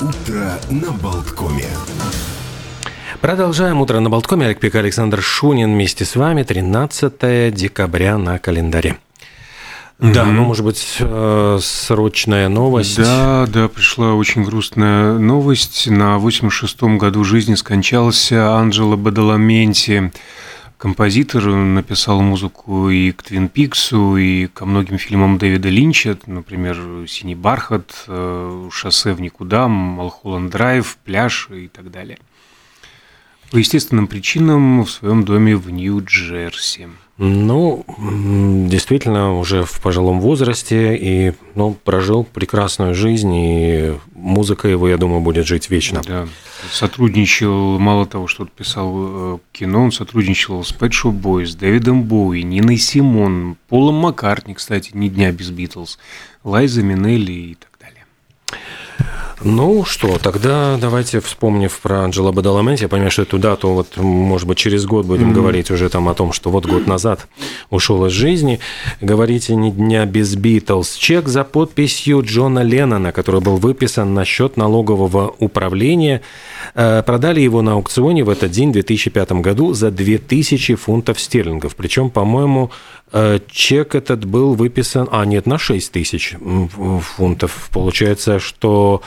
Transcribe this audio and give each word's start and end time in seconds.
Утро 0.00 0.52
на 0.70 0.92
Болткоме. 0.92 1.66
Продолжаем 3.20 3.80
утро 3.80 3.98
на 3.98 4.08
Болткоме. 4.08 4.46
Олег 4.46 4.60
Пек, 4.60 4.76
Александр 4.76 5.20
Шунин 5.20 5.72
вместе 5.72 6.04
с 6.04 6.14
вами. 6.14 6.44
13 6.44 7.52
декабря 7.52 8.16
на 8.16 8.38
календаре. 8.38 8.96
Да, 9.98 10.24
ну, 10.24 10.44
может 10.44 10.64
быть, 10.64 10.98
э, 11.00 11.58
срочная 11.60 12.48
новость. 12.48 12.96
Да, 12.96 13.48
да, 13.48 13.66
пришла 13.66 14.14
очень 14.14 14.44
грустная 14.44 15.18
новость. 15.18 15.88
На 15.88 16.18
86-м 16.18 16.98
году 16.98 17.24
жизни 17.24 17.56
скончался 17.56 18.52
Анджело 18.52 18.96
Бадаламенти. 18.96 20.12
Композитор 20.78 21.44
написал 21.44 22.20
музыку 22.20 22.88
и 22.88 23.10
к 23.10 23.24
Твин 23.24 23.48
Пиксу, 23.48 24.16
и 24.16 24.46
ко 24.46 24.64
многим 24.64 24.96
фильмам 24.96 25.36
Дэвида 25.36 25.68
Линча, 25.68 26.16
например, 26.26 26.76
«Синий 27.08 27.34
бархат», 27.34 28.04
э, 28.06 28.68
«Шоссе 28.70 29.12
в 29.12 29.20
никуда», 29.20 29.66
«Малхолланд 29.66 30.52
драйв», 30.52 30.96
«Пляж» 31.04 31.48
и 31.50 31.66
так 31.66 31.90
далее. 31.90 32.18
По 33.50 33.56
естественным 33.56 34.06
причинам 34.06 34.84
в 34.84 34.90
своем 34.90 35.24
доме 35.24 35.56
в 35.56 35.70
Нью-Джерси. 35.70 36.88
Ну, 37.16 37.84
действительно, 38.68 39.36
уже 39.36 39.64
в 39.64 39.80
пожилом 39.80 40.20
возрасте 40.20 40.96
и 40.96 41.32
ну, 41.56 41.74
прожил 41.74 42.22
прекрасную 42.22 42.94
жизнь, 42.94 43.34
и 43.34 43.94
музыка 44.14 44.68
его, 44.68 44.88
я 44.88 44.98
думаю, 44.98 45.20
будет 45.20 45.44
жить 45.44 45.68
вечно. 45.68 46.00
Да. 46.06 46.28
Сотрудничал, 46.70 47.80
мало 47.80 48.06
того, 48.06 48.28
что 48.28 48.44
писал 48.44 48.94
э, 48.96 49.38
кино, 49.50 49.84
он 49.84 49.92
сотрудничал 49.92 50.62
с 50.62 50.72
Pet 50.72 50.90
Shop 50.90 51.20
Boys, 51.20 51.58
Дэвидом 51.58 52.04
Боуи, 52.04 52.42
Ниной 52.42 52.76
Симон, 52.76 53.56
Полом 53.68 53.96
Маккартни, 53.96 54.54
кстати, 54.54 54.90
ни 54.94 55.08
дня 55.08 55.32
без 55.32 55.50
Битлз, 55.50 55.98
Лайза 56.44 56.84
Минелли 56.84 57.32
и 57.32 57.54
так 57.54 57.68
ну 59.42 59.84
что, 59.84 60.18
тогда 60.18 60.76
давайте, 60.80 61.20
вспомнив 61.20 61.76
про 61.80 62.04
Анджела 62.04 62.32
Бадаламенти, 62.32 62.82
я 62.82 62.88
понимаю, 62.88 63.10
что 63.10 63.22
эту 63.22 63.38
дату, 63.38 63.68
вот, 63.70 63.96
может 63.96 64.48
быть, 64.48 64.58
через 64.58 64.84
год 64.84 65.06
будем 65.06 65.30
mm-hmm. 65.30 65.34
говорить 65.34 65.70
уже 65.70 65.88
там 65.88 66.08
о 66.08 66.14
том, 66.14 66.32
что 66.32 66.50
вот 66.50 66.66
год 66.66 66.86
назад 66.86 67.28
ушел 67.70 68.04
из 68.06 68.12
жизни. 68.12 68.60
Говорите 69.00 69.54
«Ни 69.54 69.70
дня 69.70 70.06
без 70.06 70.34
Битлз». 70.34 70.96
Чек 70.96 71.28
за 71.28 71.44
подписью 71.44 72.22
Джона 72.24 72.60
Леннона, 72.60 73.12
который 73.12 73.40
был 73.40 73.56
выписан 73.56 74.14
на 74.14 74.24
счет 74.24 74.56
налогового 74.56 75.34
управления. 75.38 76.22
Э, 76.74 77.02
продали 77.02 77.40
его 77.40 77.62
на 77.62 77.72
аукционе 77.72 78.24
в 78.24 78.28
этот 78.28 78.50
день, 78.50 78.70
в 78.70 78.72
2005 78.72 79.32
году, 79.32 79.74
за 79.74 79.90
2000 79.90 80.74
фунтов 80.74 81.20
стерлингов. 81.20 81.76
Причем, 81.76 82.10
по-моему, 82.10 82.70
э, 83.12 83.38
чек 83.50 83.94
этот 83.94 84.24
был 84.24 84.54
выписан... 84.54 85.08
А, 85.10 85.24
нет, 85.24 85.46
на 85.46 85.58
6 85.58 85.92
тысяч 85.92 86.34
фунтов. 87.16 87.70
Получается, 87.72 88.38
что 88.38 89.02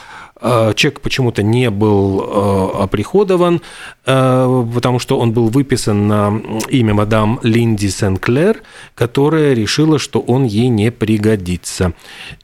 чек 0.75 1.01
почему-то 1.01 1.43
не 1.43 1.69
был 1.69 2.21
э, 2.21 2.83
оприходован, 2.83 3.61
э, 4.05 4.65
потому 4.73 4.99
что 4.99 5.19
он 5.19 5.33
был 5.33 5.49
выписан 5.49 6.07
на 6.07 6.41
имя 6.69 6.93
мадам 6.93 7.39
Линди 7.43 7.87
Сен-Клер, 7.87 8.63
которая 8.95 9.53
решила, 9.53 9.99
что 9.99 10.19
он 10.19 10.45
ей 10.45 10.69
не 10.69 10.91
пригодится. 10.91 11.93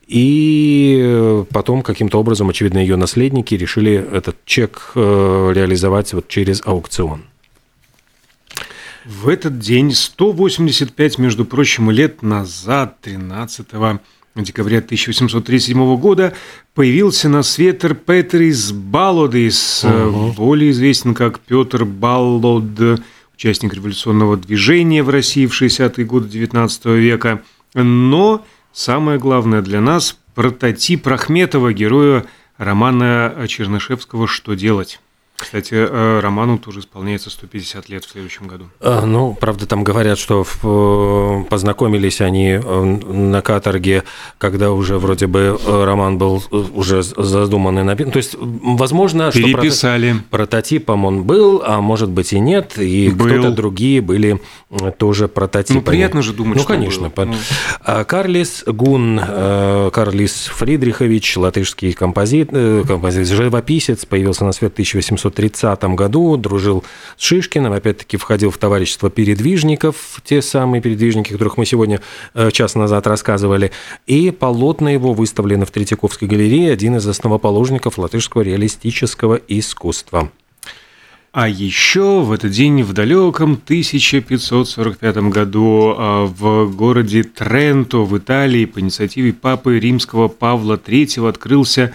И 0.08 1.44
потом 1.52 1.81
каким-то 1.81 2.20
образом, 2.20 2.50
очевидно, 2.50 2.78
ее 2.78 2.95
наследники 2.95 3.56
решили 3.56 3.94
этот 3.94 4.38
чек 4.45 4.92
реализовать 4.95 6.14
вот 6.14 6.28
через 6.28 6.62
аукцион. 6.66 7.23
В 9.08 9.30
этот 9.30 9.58
день, 9.58 9.94
185, 9.94 11.18
между 11.18 11.45
прочим, 11.45 11.90
лет 11.90 12.22
назад, 12.22 13.00
13 13.02 13.73
декабря 14.43 14.80
1837 14.80 15.97
года 15.97 16.33
появился 16.73 17.30
на 17.30 17.43
свет 17.43 17.83
Петрис 18.05 18.71
Баллодис, 18.71 19.83
угу. 19.83 20.33
более 20.33 20.71
известен 20.71 21.13
как 21.13 21.39
Петр 21.39 21.85
Баллод, 21.85 23.02
участник 23.33 23.73
революционного 23.73 24.38
движения 24.38 25.03
в 25.03 25.09
России 25.09 25.45
в 25.45 25.62
60-е 25.62 26.06
годы 26.06 26.28
XIX 26.28 26.97
века. 26.97 27.41
Но 27.73 28.45
самое 28.73 29.19
главное 29.19 29.62
для 29.62 29.81
нас– 29.81 30.17
прототип 30.35 31.07
Рахметова, 31.07 31.73
героя 31.73 32.25
романа 32.57 33.45
Чернышевского 33.47 34.28
«Что 34.28 34.53
делать?». 34.53 35.00
Кстати, 35.40 35.75
э, 35.75 36.20
роману 36.20 36.58
тоже 36.58 36.80
исполняется 36.80 37.30
150 37.30 37.90
лет 37.90 38.03
в 38.03 38.09
следующем 38.09 38.48
году. 38.48 38.66
А, 38.80 39.06
ну, 39.06 39.38
правда, 39.40 39.68
там 39.68 39.84
говорят, 39.84 40.18
что 40.18 40.44
э, 40.44 41.44
познакомились 41.48 42.22
они 42.22 42.53
э, 42.53 42.84
на 42.84 43.44
каторге, 43.44 44.03
когда 44.40 44.72
уже 44.72 44.98
вроде 44.98 45.28
бы 45.28 45.56
роман 45.68 46.18
был 46.18 46.44
уже 46.74 47.03
задуманный 47.03 47.84
на... 47.84 47.96
То 47.96 48.18
есть, 48.18 48.36
возможно, 48.40 49.31
Переписали. 49.31 50.14
что 50.14 50.24
прототипом 50.31 51.06
он 51.06 51.24
был, 51.24 51.62
а 51.64 51.81
может 51.81 52.09
быть 52.09 52.34
и 52.34 52.40
нет, 52.40 52.80
и 52.80 53.12
кто-то 53.12 53.52
другие 53.52 54.02
были 54.02 54.42
тоже 54.98 55.28
прототипами. 55.28 55.78
Ну, 55.78 55.84
приятно 55.84 56.22
же 56.24 56.34
думать, 56.34 56.58
Ну, 56.58 56.64
конечно. 56.64 57.09
Было. 57.09 57.25
Ну. 57.86 58.06
Карлис 58.06 58.64
Гун, 58.66 59.19
Карлис 59.19 60.48
Фридрихович, 60.48 61.38
латышский 61.38 61.94
композитор, 61.94 62.88
композитор, 62.88 63.38
живописец, 63.38 64.04
появился 64.06 64.44
на 64.44 64.52
свет 64.52 64.74
1800 64.74 65.26
1930 65.29 65.95
году 65.95 66.38
дружил 66.38 66.83
с 67.17 67.23
Шишкиным, 67.23 67.73
опять-таки 67.73 68.17
входил 68.17 68.51
в 68.51 68.57
товарищество 68.57 69.09
передвижников, 69.09 70.21
те 70.23 70.41
самые 70.41 70.81
передвижники, 70.81 71.31
которых 71.31 71.57
мы 71.57 71.65
сегодня 71.65 72.01
э, 72.33 72.51
час 72.51 72.75
назад 72.75 73.07
рассказывали, 73.07 73.71
и 74.05 74.31
полотна 74.31 74.89
его 74.89 75.13
выставлены 75.13 75.65
в 75.65 75.71
Третьяковской 75.71 76.25
галерее, 76.25 76.71
один 76.71 76.97
из 76.97 77.07
основоположников 77.07 77.97
латышского 77.97 78.41
реалистического 78.41 79.39
искусства. 79.47 80.31
А 81.39 81.47
еще 81.47 82.21
в 82.21 82.31
этот 82.31 82.49
день 82.49 82.81
в 82.81 82.94
далеком 82.94 83.61
1545 83.63 85.17
году 85.29 85.94
а, 85.95 86.25
в 86.25 86.75
городе 86.75 87.21
Тренто 87.21 87.99
в 87.99 88.17
Италии 88.17 88.65
по 88.65 88.79
инициативе 88.79 89.33
папы 89.33 89.77
римского 89.77 90.29
Павла 90.29 90.77
III 90.83 91.29
открылся 91.29 91.94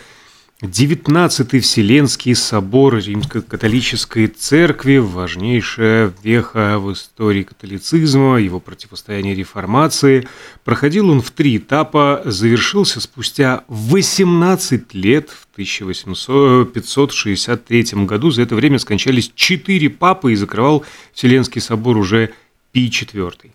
19-й 0.63 1.59
Вселенский 1.59 2.37
собор 2.37 2.99
Римско-католической 2.99 4.29
церкви, 4.29 4.99
важнейшая 4.99 6.15
веха 6.23 6.79
в 6.79 6.93
истории 6.93 7.43
католицизма, 7.43 8.37
его 8.37 8.61
противостояние 8.61 9.35
реформации. 9.35 10.29
Проходил 10.63 11.11
он 11.11 11.21
в 11.21 11.33
три 11.33 11.57
этапа, 11.57 12.23
завершился 12.25 13.01
спустя 13.01 13.65
18 13.67 14.95
лет 14.95 15.31
в 15.31 15.49
1563 15.55 18.07
году. 18.07 18.31
За 18.31 18.43
это 18.43 18.55
время 18.55 18.79
скончались 18.79 19.33
четыре 19.35 19.91
папы 19.91 20.33
и 20.33 20.37
закрывал 20.37 20.85
Вселенский 21.13 21.61
собор 21.61 21.97
уже 21.97 22.35
Пий 22.71 22.89
IV. 22.89 23.51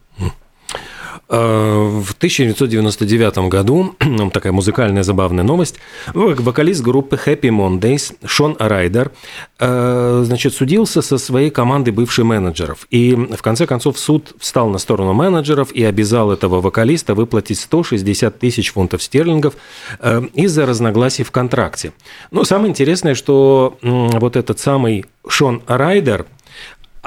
Э, 1.30 2.02
в 2.02 2.14
1999 2.14 3.50
году, 3.50 3.96
такая 4.34 4.54
музыкальная 4.54 5.04
забавная 5.04 5.44
новость, 5.44 5.76
вокалист 6.14 6.82
группы 6.82 7.20
Happy 7.24 7.50
Mondays 7.50 8.16
Шон 8.26 8.56
Райдер 8.60 9.12
э, 9.60 10.24
значит, 10.26 10.54
судился 10.54 11.02
со 11.02 11.18
своей 11.18 11.50
командой 11.50 11.92
бывших 11.92 12.24
менеджеров. 12.24 12.88
И 12.92 13.14
в 13.14 13.42
конце 13.42 13.66
концов 13.66 14.00
суд 14.00 14.36
встал 14.40 14.70
на 14.70 14.78
сторону 14.78 15.14
менеджеров 15.14 15.74
и 15.74 15.84
обязал 15.84 16.32
этого 16.32 16.62
вокалиста 16.62 17.14
выплатить 17.14 17.60
160 17.60 18.40
тысяч 18.40 18.72
фунтов 18.72 19.04
стерлингов 19.04 19.56
э, 20.00 20.22
из-за 20.34 20.66
разногласий 20.66 21.24
в 21.24 21.32
контракте. 21.32 21.92
Но 22.32 22.46
самое 22.46 22.70
интересное, 22.70 23.16
что 23.16 23.78
вот 23.82 24.38
этот 24.38 24.60
самый 24.60 25.06
Шон 25.28 25.62
Райдер– 25.68 26.26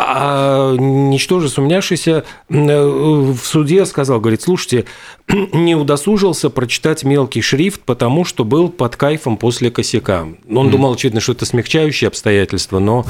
а 0.02 0.76
ничтоже 0.78 1.48
сумняшися 1.48 2.22
э, 2.48 2.84
в 3.32 3.44
суде 3.44 3.84
сказал, 3.84 4.18
говорит, 4.18 4.40
слушайте, 4.40 4.86
не 5.52 5.74
удосужился 5.74 6.48
прочитать 6.48 7.04
мелкий 7.04 7.42
шрифт, 7.42 7.82
потому 7.82 8.24
что 8.24 8.44
был 8.44 8.70
под 8.70 8.96
кайфом 8.96 9.36
после 9.36 9.70
косяка. 9.70 10.26
Он 10.48 10.68
mm. 10.68 10.70
думал, 10.70 10.94
очевидно, 10.94 11.20
что 11.20 11.32
это 11.32 11.44
смягчающие 11.44 12.08
обстоятельства, 12.08 12.78
но 12.78 13.04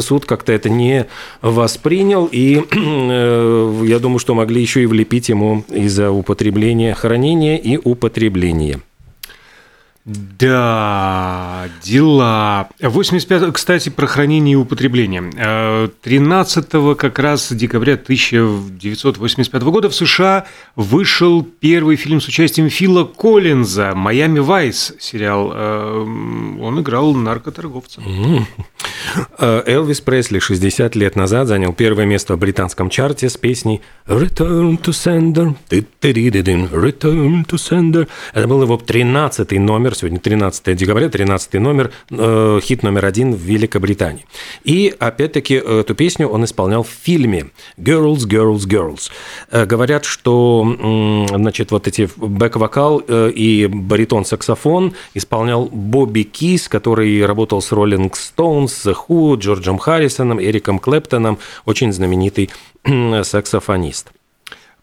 суд 0.00 0.24
как-то 0.24 0.52
это 0.52 0.70
не 0.70 1.06
воспринял, 1.42 2.26
и 2.32 2.62
э, 2.72 3.82
я 3.84 3.98
думаю, 3.98 4.18
что 4.18 4.34
могли 4.34 4.62
еще 4.62 4.82
и 4.82 4.86
влепить 4.86 5.28
ему 5.28 5.64
из-за 5.68 6.10
употребления 6.10 6.94
хранения 6.94 7.58
и 7.58 7.76
употребления. 7.76 8.80
Да, 10.04 11.70
дела. 11.82 12.68
85 12.78 13.54
кстати, 13.54 13.88
про 13.88 14.06
хранение 14.06 14.52
и 14.52 14.56
употребление. 14.56 15.90
13 16.02 16.66
э, 16.72 16.94
как 16.94 17.18
раз 17.18 17.50
декабря 17.50 17.94
1985 17.94 19.62
года 19.62 19.88
в 19.88 19.94
США 19.94 20.44
вышел 20.76 21.42
первый 21.42 21.96
фильм 21.96 22.20
с 22.20 22.28
участием 22.28 22.68
Фила 22.68 23.04
Коллинза 23.04 23.94
«Майами 23.94 24.40
Вайс» 24.40 24.92
сериал. 25.00 25.52
Э, 25.54 26.00
он 26.60 26.80
играл 26.80 27.14
наркоторговца. 27.14 28.02
Э, 29.38 29.62
Элвис 29.66 30.00
Пресли 30.00 30.38
60 30.38 30.94
лет 30.96 31.16
назад 31.16 31.48
занял 31.48 31.72
первое 31.72 32.06
место 32.06 32.34
в 32.34 32.38
британском 32.38 32.90
чарте 32.90 33.28
с 33.28 33.36
песней 33.36 33.80
«Return 34.06 34.80
to 34.80 34.90
Sender». 34.90 35.54
«Return 35.70 37.46
to 37.46 37.56
Sender». 37.56 38.08
Это 38.32 38.48
был 38.48 38.62
его 38.62 38.76
13-й 38.76 39.58
номер, 39.58 39.94
сегодня 39.94 40.18
13 40.18 40.76
декабря, 40.76 41.08
13 41.08 41.54
номер, 41.54 41.90
э, 42.10 42.60
хит 42.62 42.82
номер 42.82 43.04
один 43.06 43.34
в 43.34 43.40
Великобритании. 43.40 44.26
И, 44.64 44.94
опять-таки, 44.98 45.54
эту 45.54 45.94
песню 45.94 46.28
он 46.28 46.44
исполнял 46.44 46.82
в 46.82 46.88
фильме 46.88 47.46
«Girls, 47.78 48.26
Girls, 48.28 48.66
Girls». 48.66 49.10
Э, 49.50 49.66
говорят, 49.66 50.04
что, 50.04 51.26
значит, 51.28 51.70
вот 51.70 51.88
эти 51.88 52.08
бэк-вокал 52.16 53.02
э, 53.06 53.30
и 53.30 53.66
баритон-саксофон 53.66 54.94
исполнял 55.14 55.66
Бобби 55.66 56.22
Кис, 56.22 56.68
который 56.68 57.24
работал 57.24 57.62
с 57.62 57.72
Rolling 57.72 58.12
Stones, 58.12 58.94
Who, 59.08 59.36
Джорджем 59.36 59.78
Харрисоном, 59.78 60.40
Эриком 60.40 60.78
Клэптоном, 60.78 61.38
очень 61.64 61.92
знаменитый 61.92 62.50
саксофонист. 63.22 64.12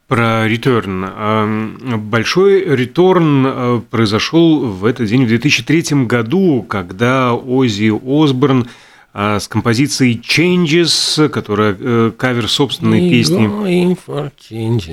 Про 0.08 0.46
ретерн. 0.46 2.00
Большой 2.10 2.64
реторн 2.64 3.46
э, 3.46 3.80
произошел 3.90 4.60
в 4.60 4.84
этот 4.84 5.06
день 5.06 5.24
в 5.24 5.28
2003 5.28 6.04
году, 6.04 6.66
когда 6.68 7.32
Оззи 7.32 7.92
Осборн 8.04 8.68
с 9.14 9.46
композицией 9.46 10.18
Changes, 10.18 11.28
которая 11.28 11.76
э, 11.78 12.12
кавер 12.16 12.48
собственной 12.48 13.10
песни. 13.10 13.46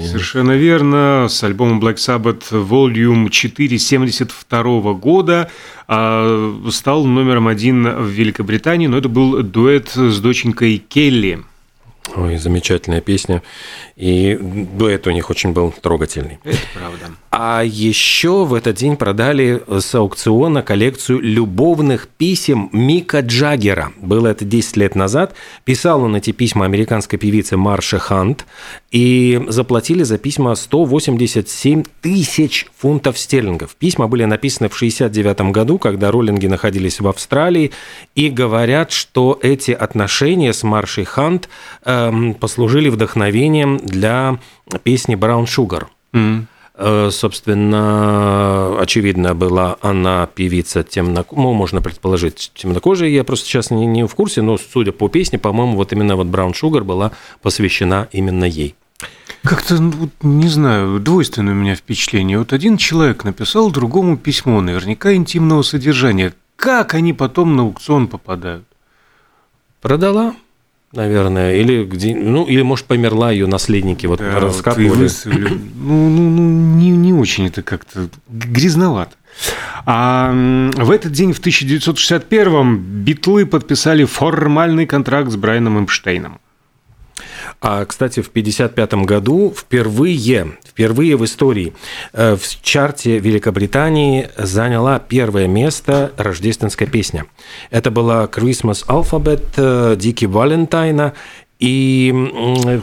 Совершенно 0.05 0.51
верно. 0.51 1.27
С 1.29 1.41
альбомом 1.43 1.79
Black 1.79 1.95
Sabbath 1.95 2.51
Volume 2.51 3.29
4 3.29 3.77
72 3.77 4.93
года 4.93 5.49
а, 5.87 6.59
стал 6.69 7.05
номером 7.05 7.47
один 7.47 7.87
в 7.87 8.07
Великобритании, 8.07 8.87
но 8.87 8.97
это 8.97 9.07
был 9.07 9.41
дуэт 9.41 9.89
с 9.95 10.19
доченькой 10.19 10.77
Келли. 10.77 11.43
Ой, 12.15 12.37
замечательная 12.37 13.01
песня. 13.01 13.41
И 13.95 14.37
дуэт 14.41 15.07
у 15.07 15.11
них 15.11 15.29
очень 15.29 15.51
был 15.51 15.71
трогательный. 15.71 16.39
Это 16.43 16.57
правда. 16.73 17.05
А 17.31 17.63
еще 17.63 18.45
в 18.45 18.53
этот 18.53 18.75
день 18.75 18.97
продали 18.97 19.61
с 19.67 19.93
аукциона 19.93 20.61
коллекцию 20.61 21.19
любовных 21.19 22.07
писем 22.07 22.69
Мика 22.73 23.19
Джаггера. 23.19 23.93
Было 23.97 24.27
это 24.27 24.45
10 24.45 24.77
лет 24.77 24.95
назад. 24.95 25.35
Писал 25.63 26.03
он 26.03 26.15
эти 26.15 26.31
письма 26.31 26.65
американской 26.65 27.19
певице 27.19 27.55
Марше 27.55 27.99
Хант. 27.99 28.45
И 28.91 29.39
заплатили 29.47 30.03
за 30.03 30.17
письма 30.17 30.55
187 30.55 31.83
тысяч 32.01 32.65
фунтов 32.75 33.19
стерлингов. 33.19 33.75
Письма 33.75 34.07
были 34.07 34.25
написаны 34.25 34.67
в 34.69 34.77
69 34.77 35.41
году, 35.51 35.77
когда 35.77 36.09
роллинги 36.09 36.47
находились 36.47 36.99
в 36.99 37.07
Австралии. 37.07 37.71
И 38.15 38.29
говорят, 38.29 38.91
что 38.91 39.39
эти 39.41 39.71
отношения 39.71 40.53
с 40.53 40.63
Маршей 40.63 41.03
Хант 41.03 41.49
эм, 41.85 42.33
послужили 42.33 42.89
вдохновением 42.89 43.77
для 43.77 44.39
песни 44.83 45.15
«Браун 45.15 45.45
Шугар». 45.45 45.89
Mm. 46.13 46.45
Собственно, 47.11 48.79
очевидно, 48.79 49.35
была 49.35 49.75
она 49.81 50.27
певица 50.33 50.83
темнокожая, 50.83 51.43
ну, 51.43 51.51
можно 51.53 51.81
предположить, 51.81 52.53
темнокожая. 52.55 53.09
Я 53.09 53.25
просто 53.25 53.47
сейчас 53.47 53.69
не, 53.69 53.85
не 53.85 54.07
в 54.07 54.15
курсе, 54.15 54.41
но 54.41 54.57
судя 54.57 54.93
по 54.93 55.09
песне, 55.09 55.37
по-моему, 55.39 55.75
вот 55.75 55.91
именно 55.91 56.15
вот 56.15 56.27
Браун 56.27 56.53
Шугар 56.53 56.85
была 56.85 57.11
посвящена 57.41 58.07
именно 58.13 58.45
ей. 58.45 58.75
Как-то, 59.43 59.81
ну, 59.81 60.09
не 60.21 60.47
знаю, 60.47 61.01
двойственное 61.01 61.53
у 61.53 61.57
меня 61.57 61.75
впечатление. 61.75 62.39
Вот 62.39 62.53
один 62.53 62.77
человек 62.77 63.25
написал 63.25 63.71
другому 63.71 64.15
письмо, 64.17 64.61
наверняка 64.61 65.13
интимного 65.13 65.63
содержания. 65.63 66.33
Как 66.55 66.93
они 66.93 67.11
потом 67.11 67.57
на 67.57 67.63
аукцион 67.63 68.07
попадают? 68.07 68.65
Продала 69.81 70.33
наверное, 70.91 71.55
или 71.55 71.83
где, 71.83 72.15
ну, 72.15 72.45
или 72.45 72.61
может 72.61 72.85
померла 72.85 73.31
ее 73.31 73.47
наследники, 73.47 74.05
вот 74.05 74.19
да, 74.19 74.39
раскапывали. 74.39 75.07
Вот 75.07 75.25
ну, 75.25 76.09
ну, 76.09 76.29
ну, 76.29 76.77
не, 76.77 76.89
не 76.89 77.13
очень 77.13 77.47
это 77.47 77.61
как-то 77.61 78.09
грязновато. 78.27 79.15
А 79.85 80.31
в 80.31 80.91
этот 80.91 81.11
день, 81.11 81.33
в 81.33 81.41
1961-м, 81.41 82.77
Битлы 83.03 83.45
подписали 83.45 84.03
формальный 84.03 84.85
контракт 84.85 85.31
с 85.31 85.35
Брайаном 85.35 85.85
Эпштейном. 85.85 86.39
А, 87.61 87.85
кстати, 87.85 88.21
в 88.21 88.29
1955 88.29 89.05
году 89.05 89.53
впервые, 89.55 90.53
впервые 90.79 91.17
в 91.17 91.25
истории 91.25 91.73
э, 92.13 92.37
в 92.37 92.61
чарте 92.61 93.19
Великобритании 93.19 94.29
заняла 94.37 94.97
первое 94.99 95.45
место 95.45 96.13
рождественская 96.15 96.87
песня. 96.87 97.25
Это 97.69 97.91
была 97.91 98.29
Christmas 98.33 98.85
Alphabet 98.87 99.43
э, 99.57 99.97
Дики 99.97 100.23
Валентайна, 100.23 101.15
и 101.59 102.13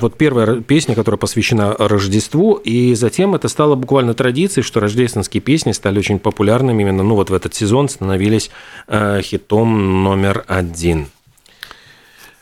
вот 0.02 0.18
первая 0.18 0.60
песня, 0.60 0.94
которая 0.94 1.18
посвящена 1.18 1.74
Рождеству, 1.78 2.56
и 2.56 2.94
затем 2.94 3.34
это 3.34 3.48
стало 3.48 3.74
буквально 3.74 4.12
традицией, 4.12 4.62
что 4.62 4.80
рождественские 4.80 5.40
песни 5.40 5.72
стали 5.72 5.98
очень 5.98 6.18
популярными 6.18 6.82
именно 6.82 7.02
ну, 7.02 7.14
вот 7.14 7.30
в 7.30 7.32
этот 7.32 7.54
сезон, 7.54 7.88
становились 7.88 8.50
э, 8.88 9.22
хитом 9.22 10.04
номер 10.04 10.44
один. 10.46 11.06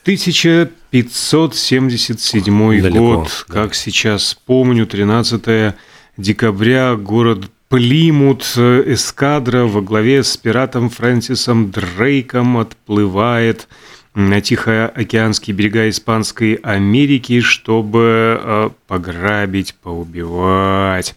1577 0.05 2.83
Далеко, 2.83 2.99
год, 2.99 3.45
да. 3.49 3.55
как 3.55 3.75
сейчас 3.75 4.37
помню, 4.45 4.87
13 4.87 5.75
декабря, 6.19 6.95
город 6.95 7.51
Плимут, 7.71 8.43
эскадра 8.43 9.65
во 9.65 9.81
главе 9.81 10.23
с 10.23 10.37
пиратом 10.37 10.91
Фрэнсисом 10.91 11.71
Дрейком 11.71 12.59
отплывает 12.59 13.67
на 14.15 14.43
Тихоокеанские 14.43 15.57
берега 15.57 15.89
Испанской 15.89 16.57
Америки, 16.57 17.41
чтобы 17.41 18.39
э, 18.41 18.71
пограбить, 18.87 19.75
поубивать. 19.83 21.15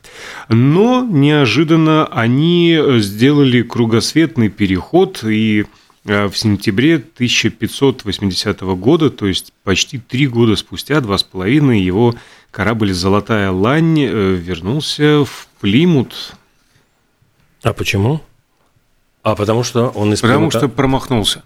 Но 0.47 1.05
неожиданно 1.07 2.07
они 2.07 2.79
сделали 2.99 3.63
кругосветный 3.63 4.47
переход 4.49 5.25
и 5.25 5.65
Э, 5.65 5.67
в 6.07 6.33
сентябре 6.35 6.95
1580 6.95 8.61
года, 8.61 9.09
то 9.09 9.27
есть 9.27 9.51
почти 9.63 9.99
три 9.99 10.27
года 10.27 10.55
спустя, 10.55 11.01
два 11.01 11.17
с 11.17 11.23
половиной, 11.23 11.81
его 11.81 12.15
корабль 12.49 12.93
«Золотая 12.93 13.51
лань» 13.51 13.99
э, 13.99 14.35
вернулся 14.35 15.25
в 15.25 15.47
Плимут. 15.59 16.33
А 17.61 17.73
почему? 17.73 18.21
А 19.21 19.35
потому 19.35 19.63
что 19.63 19.89
он 19.89 20.13
из 20.13 20.21
Потому 20.21 20.49
Плимута... 20.49 20.59
что 20.59 20.69
промахнулся. 20.69 21.43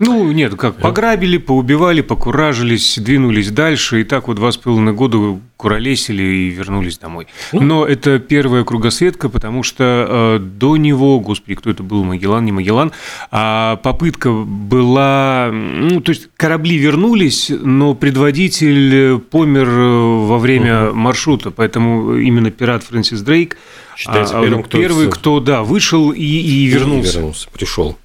Ну, 0.00 0.32
нет, 0.32 0.54
как, 0.54 0.76
пограбили, 0.76 1.36
поубивали, 1.36 2.00
покуражились, 2.00 2.98
двинулись 2.98 3.50
дальше, 3.50 4.00
и 4.00 4.04
так 4.04 4.28
вот 4.28 4.36
два 4.36 4.50
с 4.50 4.56
половиной 4.56 4.94
года 4.94 5.38
куролесили 5.58 6.22
и 6.22 6.48
вернулись 6.48 6.96
домой. 6.96 7.26
Ну. 7.52 7.60
Но 7.60 7.86
это 7.86 8.18
первая 8.18 8.64
кругосветка, 8.64 9.28
потому 9.28 9.62
что 9.62 10.06
э, 10.08 10.38
до 10.38 10.78
него, 10.78 11.20
господи, 11.20 11.54
кто 11.54 11.68
это 11.68 11.82
был, 11.82 12.02
Магеллан, 12.04 12.46
не 12.46 12.50
Магеллан, 12.50 12.92
а 13.30 13.76
попытка 13.76 14.32
была, 14.32 15.50
ну, 15.52 16.00
то 16.00 16.12
есть 16.12 16.30
корабли 16.34 16.78
вернулись, 16.78 17.52
но 17.60 17.92
предводитель 17.94 19.18
помер 19.18 19.68
во 19.68 20.38
время 20.38 20.88
угу. 20.88 20.96
маршрута, 20.96 21.50
поэтому 21.50 22.16
именно 22.16 22.50
пират 22.50 22.84
Фрэнсис 22.84 23.20
Дрейк 23.20 23.58
Считается 23.98 24.38
а, 24.38 24.42
первым, 24.42 24.62
кто 24.62 24.78
первый, 24.78 25.10
кто, 25.10 25.40
да, 25.40 25.62
вышел 25.62 26.10
и, 26.10 26.22
и 26.22 26.64
вернулся. 26.64 27.10
И 27.10 27.14
вернулся, 27.16 27.48
пришел. 27.52 27.98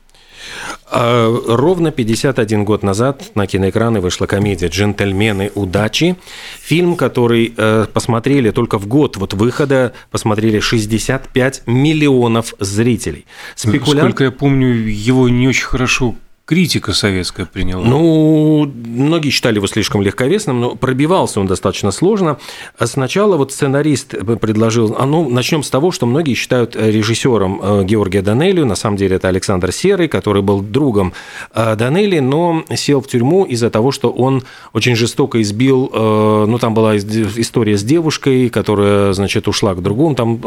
А, 0.88 1.34
ровно 1.48 1.92
51 1.92 2.64
год 2.64 2.84
назад 2.84 3.32
на 3.36 3.48
киноэкраны 3.48 4.02
вышла 4.02 4.28
комедия 4.28 4.68
«Джентльмены 4.68 5.52
удачи». 5.56 6.16
Фильм, 6.62 6.96
который 6.96 7.54
э, 7.58 7.88
посмотрели 7.92 8.52
только 8.52 8.78
в 8.78 8.88
год 8.88 9.18
вот 9.18 9.34
выхода, 9.34 9.94
посмотрели 10.12 10.60
65 10.60 11.64
миллионов 11.66 12.54
зрителей. 12.60 13.26
Спекулянт... 13.56 14.06
Сколько 14.06 14.24
я 14.26 14.32
помню, 14.32 14.68
его 14.68 15.28
не 15.28 15.48
очень 15.48 15.66
хорошо 15.66 16.16
критика 16.46 16.94
советская 16.94 17.46
приняла? 17.46 17.84
Ну, 17.86 18.72
многие 18.86 19.32
считали 19.32 19.56
его 19.56 19.68
слишком 19.68 20.02
легковесным, 20.02 20.62
но 20.62 20.76
пробивался 20.76 21.40
он 21.40 21.48
достаточно 21.48 21.92
сложно. 21.92 22.38
А 22.78 22.88
сначала 22.88 23.36
вот 23.36 23.52
сценарист 23.52 24.16
предложил, 24.40 24.96
а 24.98 25.06
ну, 25.06 25.28
начнем 25.28 25.64
с 25.64 25.70
того, 25.70 25.92
что 25.92 26.06
многие 26.06 26.36
считают 26.36 26.76
режиссером 26.76 27.60
э, 27.62 27.84
Георгия 27.86 28.22
Данелию, 28.22 28.66
на 28.66 28.76
самом 28.76 28.98
деле 28.98 29.16
это 29.16 29.28
Александр 29.28 29.72
Серый, 29.72 30.08
который 30.08 30.44
был 30.44 30.62
другом 30.62 31.14
э, 31.54 31.76
Данели, 31.76 32.20
но 32.20 32.64
сел 32.76 33.02
в 33.02 33.08
тюрьму 33.08 33.44
из-за 33.46 33.70
того, 33.70 33.92
что 33.92 34.12
он 34.12 34.44
очень 34.74 34.96
жестоко 34.96 35.42
избил, 35.42 35.90
э, 35.92 36.46
ну, 36.48 36.60
там 36.60 36.74
была 36.76 36.96
история 36.98 37.78
с 37.78 37.84
девушкой, 37.84 38.50
которая, 38.50 39.14
значит, 39.14 39.48
ушла 39.48 39.74
к 39.74 39.82
другому, 39.82 40.16
там 40.16 40.40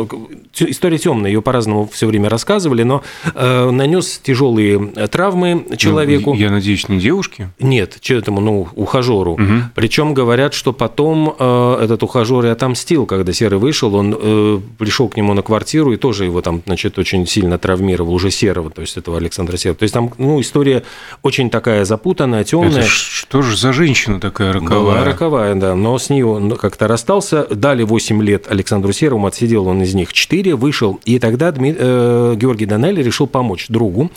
история 0.55 0.99
темная, 0.99 1.31
ее 1.31 1.43
по-разному 1.43 1.89
все 1.93 2.07
время 2.07 2.29
рассказывали, 2.29 2.85
но 2.85 3.03
нанес 3.35 4.21
тяжелые 4.23 4.79
травмы 5.11 5.67
человеку. 5.89 6.35
Я 6.35 6.51
надеюсь, 6.51 6.89
не 6.89 6.99
девушке? 6.99 7.51
Нет, 7.59 7.99
этому, 8.19 8.41
ну, 8.41 8.69
ухажеру. 8.75 9.33
Угу. 9.33 9.53
Причем 9.75 10.15
говорят, 10.15 10.55
что 10.55 10.73
потом 10.73 11.35
э, 11.39 11.79
этот 11.83 12.03
ухажер 12.03 12.45
и 12.47 12.49
отомстил, 12.49 13.07
когда 13.07 13.33
Серый 13.33 13.59
вышел, 13.59 13.95
он 13.95 14.17
э, 14.19 14.61
пришел 14.79 15.09
к 15.09 15.17
нему 15.17 15.35
на 15.35 15.43
квартиру 15.43 15.93
и 15.93 15.97
тоже 15.97 16.25
его 16.25 16.41
там, 16.43 16.63
значит, 16.67 16.99
очень 16.99 17.27
сильно 17.27 17.59
травмировал, 17.59 18.15
уже 18.15 18.31
Серого, 18.31 18.71
то 18.71 18.81
есть 18.81 18.97
этого 18.97 19.19
Александра 19.19 19.57
Серого. 19.57 19.79
То 19.79 19.85
есть 19.85 19.95
там, 19.95 20.13
ну, 20.19 20.41
история 20.41 20.83
очень 21.23 21.51
такая 21.51 21.85
запутанная, 21.85 22.45
темная. 22.45 22.83
Это 22.83 22.89
что 22.89 23.43
же 23.43 23.57
за 23.57 23.73
женщина 23.73 24.21
такая 24.21 24.53
роковая? 24.53 24.81
Была 24.81 25.05
роковая, 25.05 25.55
да, 25.55 25.75
но 25.75 25.99
с 25.99 26.11
нее 26.11 26.27
он 26.27 26.51
как-то 26.57 26.89
расстался. 26.89 27.47
Дали 27.47 27.83
8 27.83 28.23
лет 28.23 28.47
Александру 28.49 28.93
Серому, 28.93 29.27
отсидел 29.27 29.67
он 29.67 29.83
из 29.83 29.95
них 29.95 30.13
4, 30.13 30.55
вышел, 30.57 31.01
и 31.05 31.19
тогда 31.19 31.53
Дми... 31.53 31.75
э, 31.77 32.35
Георгий 32.37 32.67
Данелли 32.67 33.03
решил 33.03 33.27
помочь 33.27 33.67
другу, 33.69 34.11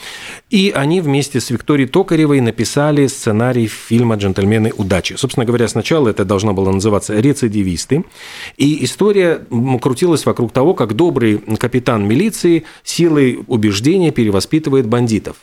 и 0.50 0.72
они 0.76 1.02
вместе 1.02 1.40
с 1.40 1.52
Викторией 1.62 1.88
Токаревой 1.88 2.42
написали 2.42 3.06
сценарий 3.06 3.68
фильма 3.68 4.16
«Джентльмены 4.16 4.74
удачи». 4.76 5.14
Собственно 5.14 5.46
говоря, 5.46 5.68
сначала 5.68 6.10
это 6.10 6.26
должно 6.26 6.54
было 6.54 6.72
называться 6.72 7.14
«Рецидивисты», 7.14 8.04
и 8.58 8.84
история 8.84 9.46
крутилась 9.80 10.26
вокруг 10.26 10.52
того, 10.52 10.74
как 10.74 10.96
добрый 10.96 11.38
капитан 11.60 12.08
милиции 12.08 12.64
силой 12.84 13.44
убеждения 13.46 14.10
перевоспитывает 14.10 14.88
бандитов. 14.88 15.38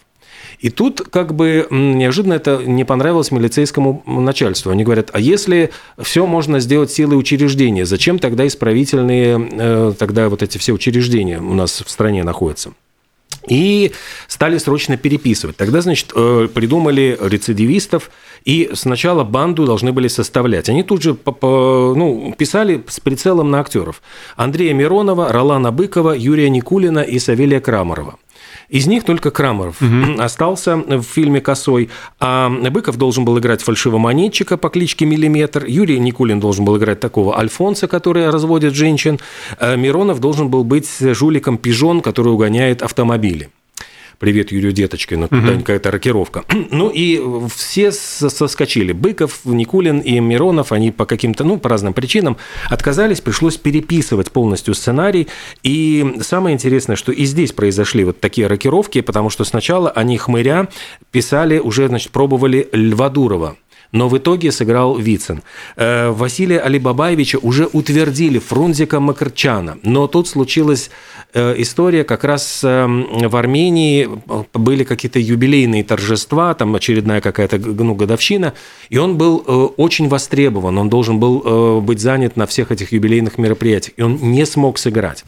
И 0.59 0.71
тут 0.71 1.03
как 1.09 1.37
бы 1.37 1.69
неожиданно 1.71 2.35
это 2.35 2.65
не 2.67 2.83
понравилось 2.83 3.31
милицейскому 3.31 4.03
начальству. 4.05 4.73
Они 4.73 4.83
говорят, 4.83 5.11
а 5.13 5.21
если 5.21 5.71
все 6.03 6.27
можно 6.27 6.59
сделать 6.59 6.91
силой 6.91 7.17
учреждения, 7.17 7.87
зачем 7.87 8.19
тогда 8.19 8.45
исправительные, 8.45 9.49
э, 9.53 9.93
тогда 9.97 10.29
вот 10.29 10.43
эти 10.43 10.59
все 10.59 10.73
учреждения 10.73 11.39
у 11.39 11.55
нас 11.55 11.81
в 11.87 11.89
стране 11.89 12.25
находятся? 12.25 12.73
И 13.49 13.93
стали 14.27 14.59
срочно 14.59 14.97
переписывать. 14.97 15.57
Тогда, 15.57 15.81
значит, 15.81 16.13
э, 16.15 16.49
придумали 16.53 17.19
рецидивистов, 17.21 18.11
и 18.45 18.71
сначала 18.75 19.25
банду 19.25 19.67
должны 19.67 19.93
были 19.93 20.09
составлять. 20.09 20.69
Они 20.69 20.83
тут 20.83 21.03
же 21.03 21.17
ну, 21.43 22.35
писали 22.37 22.83
с 22.87 23.01
прицелом 23.01 23.51
на 23.51 23.61
актеров. 23.61 24.03
Андрея 24.37 24.75
Миронова, 24.75 25.33
Ролана 25.33 25.73
Быкова, 25.73 26.13
Юрия 26.13 26.51
Никулина 26.51 27.01
и 27.01 27.19
Савелия 27.19 27.61
Крамарова. 27.61 28.19
Из 28.69 28.87
них 28.87 29.05
только 29.05 29.31
Крамаров 29.31 29.81
угу. 29.81 30.19
остался 30.21 30.77
в 30.77 31.03
фильме 31.03 31.41
«Косой», 31.41 31.89
а 32.21 32.51
Быков 32.51 32.97
должен 32.97 33.25
был 33.25 33.39
играть 33.39 33.63
фальшивомонетчика 33.63 34.57
по 34.57 34.69
кличке 34.69 35.07
Миллиметр, 35.07 35.65
Юрий 35.65 35.99
Никулин 35.99 36.39
должен 36.39 36.65
был 36.65 36.77
играть 36.77 37.01
такого 37.01 37.39
Альфонса, 37.39 37.89
который 37.89 38.29
разводит 38.29 38.75
женщин, 38.75 39.19
а 39.59 39.77
Миронов 39.77 40.21
должен 40.21 40.49
был 40.49 40.65
быть 40.65 40.89
жуликом 41.01 41.57
Пижон, 41.57 42.03
который 42.03 42.33
угоняет 42.33 42.83
автомобили. 42.83 43.49
Привет 44.19 44.51
Юрию 44.51 44.73
Деточкину, 44.73 45.27
угу. 45.27 45.37
туда 45.37 45.55
какая-то 45.55 45.91
рокировка. 45.93 46.45
Ну 46.71 46.91
и 46.91 47.21
все 47.55 47.93
соскочили. 47.93 48.93
Быков, 48.93 49.41
Никулин 49.45 50.01
и 50.01 50.19
Миронов, 50.21 50.73
они 50.73 50.91
по 50.91 51.07
каким-то, 51.07 51.45
ну, 51.45 51.59
по 51.59 51.69
разным 51.69 51.93
причинам 51.93 52.37
отказались, 52.69 53.21
пришлось 53.21 53.57
переписывать 53.57 54.31
полностью 54.31 54.75
сценарий. 54.75 55.29
И 55.63 56.17
самое 56.21 56.55
интересное, 56.55 56.97
что 56.97 57.13
и 57.13 57.25
здесь 57.25 57.53
произошли 57.53 58.05
вот 58.05 58.21
такие 58.21 58.49
рокировки, 58.49 59.01
потому 59.01 59.31
что 59.31 59.45
сначала 59.45 59.91
они 59.91 60.19
хмыря 60.19 60.69
писали, 61.11 61.59
уже, 61.59 61.89
значит, 61.89 62.11
пробовали 62.11 62.69
Льва 62.73 63.09
Дурова 63.09 63.57
но 63.93 64.09
в 64.09 64.19
итоге 64.19 64.53
сыграл 64.53 64.97
Вицин. 64.97 65.43
Э, 65.77 66.11
Василия 66.11 66.61
Алибабаевича 66.61 67.39
уже 67.39 67.67
утвердили 67.73 68.39
Фрунзика 68.39 69.01
Макарчана, 69.01 69.79
но 69.83 70.07
тут 70.07 70.29
случилась 70.29 70.91
э, 71.33 71.55
история, 71.59 72.05
как 72.05 72.25
раз 72.25 72.61
эм, 72.65 73.07
в 73.29 73.37
Армении 73.37 74.09
были 74.55 74.85
какие-то 74.85 75.19
юбилейные 75.19 75.85
торжества, 75.85 76.55
там 76.55 76.75
очередная 76.75 77.21
какая-то 77.21 77.59
ну, 77.59 77.95
годовщина, 77.95 78.55
и 78.91 78.99
он 78.99 79.17
был 79.17 79.43
э, 79.47 79.53
очень 79.77 80.09
востребован, 80.09 80.77
он 80.79 80.89
должен 80.89 81.19
был 81.19 81.81
быть 81.81 82.01
занят 82.01 82.37
на 82.37 82.47
всех 82.47 82.71
этих 82.73 82.93
юбилейных 82.93 83.39
мероприятиях, 83.39 83.95
и 83.97 84.03
он 84.03 84.17
не 84.17 84.45
смог 84.47 84.79
сыграть. 84.79 85.25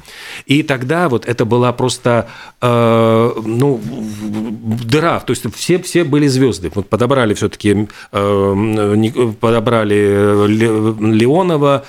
И 0.46 0.62
тогда 0.62 1.08
вот 1.08 1.26
это 1.26 1.44
была 1.44 1.72
просто 1.72 2.28
ну, 2.60 3.80
дыра, 4.84 5.20
то 5.20 5.30
есть 5.30 5.44
все, 5.54 5.80
все 5.80 6.04
были 6.04 6.26
звезды. 6.26 6.70
Вот 6.74 6.88
подобрали 6.88 7.34
все-таки 7.34 7.88
подобрали 9.40 10.46
Леонова, 11.18 11.84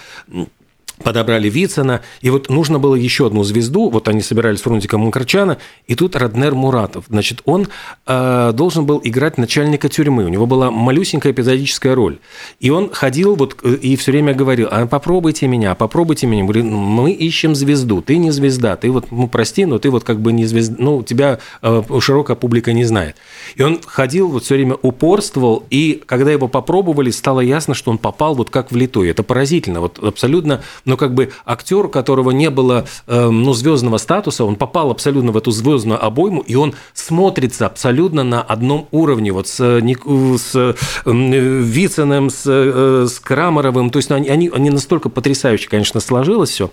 подобрали 1.01 1.49
Вицина, 1.49 2.01
и 2.21 2.29
вот 2.29 2.49
нужно 2.49 2.79
было 2.79 2.95
еще 2.95 3.27
одну 3.27 3.43
звезду, 3.43 3.89
вот 3.89 4.07
они 4.07 4.21
собирались 4.21 4.59
с 4.59 4.61
Фрунзиком 4.61 5.01
Макарчана, 5.01 5.57
и 5.87 5.95
тут 5.95 6.15
Раднер 6.15 6.55
Муратов, 6.55 7.05
значит, 7.09 7.41
он 7.45 7.67
э, 8.07 8.51
должен 8.53 8.85
был 8.85 9.01
играть 9.03 9.37
начальника 9.37 9.89
тюрьмы, 9.89 10.25
у 10.25 10.29
него 10.29 10.45
была 10.45 10.71
малюсенькая 10.71 11.33
эпизодическая 11.33 11.95
роль, 11.95 12.19
и 12.59 12.69
он 12.69 12.91
ходил 12.91 13.35
вот 13.35 13.57
э, 13.63 13.75
и 13.75 13.95
все 13.95 14.11
время 14.11 14.33
говорил, 14.33 14.67
а 14.71 14.85
попробуйте 14.87 15.47
меня, 15.47 15.75
попробуйте 15.75 16.27
меня, 16.27 16.43
говорю, 16.43 16.63
мы 16.65 17.11
ищем 17.11 17.55
звезду, 17.55 18.01
ты 18.01 18.17
не 18.17 18.31
звезда, 18.31 18.75
ты 18.75 18.91
вот, 18.91 19.11
ну 19.11 19.27
прости, 19.27 19.65
но 19.65 19.79
ты 19.79 19.89
вот 19.89 20.03
как 20.03 20.19
бы 20.19 20.31
не 20.31 20.45
звезда, 20.45 20.75
ну 20.79 21.03
тебя 21.03 21.39
э, 21.61 21.83
широкая 21.99 22.35
публика 22.35 22.73
не 22.73 22.85
знает. 22.85 23.15
И 23.55 23.63
он 23.63 23.79
ходил, 23.85 24.27
вот 24.27 24.43
все 24.43 24.55
время 24.55 24.75
упорствовал, 24.81 25.63
и 25.69 26.01
когда 26.05 26.31
его 26.31 26.47
попробовали, 26.47 27.11
стало 27.11 27.41
ясно, 27.41 27.73
что 27.73 27.91
он 27.91 27.97
попал 27.97 28.35
вот 28.35 28.49
как 28.49 28.71
влитой, 28.71 29.09
это 29.09 29.23
поразительно, 29.23 29.81
вот 29.81 29.99
абсолютно 29.99 30.61
но 30.91 30.97
как 30.97 31.13
бы 31.13 31.31
актер, 31.45 31.85
у 31.85 31.89
которого 31.89 32.31
не 32.31 32.49
было 32.49 32.85
эм, 33.07 33.43
ну, 33.43 33.53
звездного 33.53 33.97
статуса, 33.97 34.43
он 34.43 34.57
попал 34.57 34.91
абсолютно 34.91 35.31
в 35.31 35.37
эту 35.37 35.49
звездную 35.51 36.03
обойму, 36.03 36.41
и 36.41 36.55
он 36.55 36.73
смотрится 36.93 37.65
абсолютно 37.65 38.23
на 38.23 38.41
одном 38.41 38.89
уровне, 38.91 39.31
вот 39.31 39.47
с, 39.47 39.55
с 39.55 40.75
эм, 41.05 41.31
Вициным, 41.61 42.29
с, 42.29 42.43
э, 42.45 43.07
с 43.07 43.19
Крамаровым, 43.21 43.89
то 43.89 43.99
есть 43.99 44.11
они, 44.11 44.27
они, 44.27 44.51
они 44.53 44.69
настолько 44.69 45.07
потрясающе, 45.07 45.69
конечно, 45.69 46.01
сложилось 46.01 46.49
все. 46.49 46.71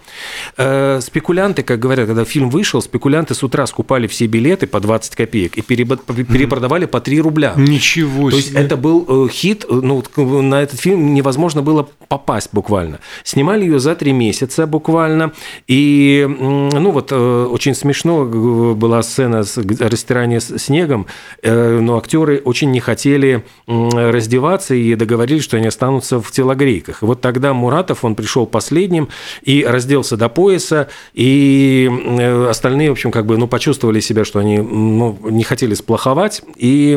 Э, 0.56 0.98
спекулянты, 1.00 1.62
как 1.62 1.78
говорят, 1.78 2.08
когда 2.08 2.24
фильм 2.24 2.50
вышел, 2.50 2.82
спекулянты 2.82 3.34
с 3.34 3.44
утра 3.44 3.68
скупали 3.68 4.08
все 4.08 4.26
билеты 4.26 4.66
по 4.66 4.80
20 4.80 5.14
копеек 5.14 5.56
и 5.56 5.62
перепродавали 5.62 6.86
по 6.86 7.00
3 7.00 7.20
рубля. 7.20 7.52
Ничего 7.56 8.32
себе. 8.32 8.42
То 8.42 8.48
есть 8.48 8.52
это 8.52 8.76
был 8.76 9.26
э, 9.26 9.28
хит, 9.30 9.64
ну, 9.68 10.02
на 10.16 10.60
этот 10.60 10.80
фильм 10.80 11.14
невозможно 11.14 11.62
было 11.62 11.88
попасть 12.08 12.48
буквально. 12.50 12.98
Снимали 13.22 13.62
ее 13.62 13.78
за 13.78 13.94
3 13.94 14.07
три 14.08 14.12
месяца 14.12 14.66
буквально. 14.66 15.32
И, 15.66 16.26
ну 16.28 16.90
вот, 16.90 17.12
э, 17.12 17.46
очень 17.50 17.74
смешно 17.74 18.24
была 18.24 19.02
сцена 19.02 19.44
с 19.44 19.58
растирания 19.58 20.40
снегом, 20.40 21.06
э, 21.42 21.78
но 21.80 21.98
актеры 21.98 22.40
очень 22.44 22.70
не 22.70 22.80
хотели 22.80 23.44
раздеваться 23.66 24.74
и 24.74 24.94
договорились, 24.94 25.44
что 25.44 25.56
они 25.58 25.66
останутся 25.66 26.20
в 26.20 26.30
телогрейках. 26.30 27.02
Вот 27.02 27.20
тогда 27.20 27.52
Муратов, 27.52 28.04
он 28.04 28.14
пришел 28.14 28.46
последним 28.46 29.08
и 29.42 29.64
разделся 29.64 30.16
до 30.16 30.28
пояса, 30.28 30.88
и 31.12 31.90
э, 31.90 32.48
остальные, 32.48 32.88
в 32.88 32.92
общем, 32.92 33.10
как 33.10 33.26
бы, 33.26 33.36
ну, 33.36 33.46
почувствовали 33.46 34.00
себя, 34.00 34.24
что 34.24 34.38
они 34.38 34.58
ну, 34.58 35.18
не 35.24 35.42
хотели 35.42 35.74
сплоховать, 35.74 36.42
и 36.56 36.96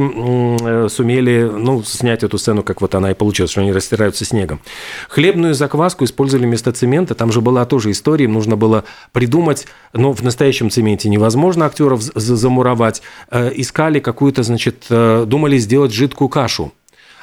сумели, 0.90 1.50
ну, 1.54 1.84
снять 1.84 2.24
эту 2.24 2.38
сцену, 2.38 2.64
как 2.64 2.82
вот 2.82 2.96
она 2.96 3.12
и 3.12 3.14
получилась, 3.14 3.52
что 3.52 3.62
они 3.62 3.74
растираются 3.74 4.24
снегом. 4.24 4.62
Хлебную 5.10 5.54
закваску 5.54 6.06
использовали 6.06 6.46
вместо 6.46 6.72
цемента 6.72 6.91
цемента. 6.92 7.16
Там 7.16 7.32
же 7.32 7.42
была 7.42 7.66
тоже 7.66 7.92
история, 7.92 8.26
им 8.26 8.34
нужно 8.34 8.58
было 8.58 8.84
придумать, 9.14 9.68
но 9.94 10.12
в 10.12 10.22
настоящем 10.22 10.70
цементе 10.70 11.10
невозможно 11.10 11.66
актеров 11.66 12.02
замуровать. 12.02 13.02
Э, 13.30 13.52
искали 13.56 14.00
какую-то, 14.00 14.44
значит, 14.44 14.86
э, 14.90 15.26
думали 15.26 15.58
сделать 15.58 15.94
жидкую 15.94 16.30
кашу 16.30 16.74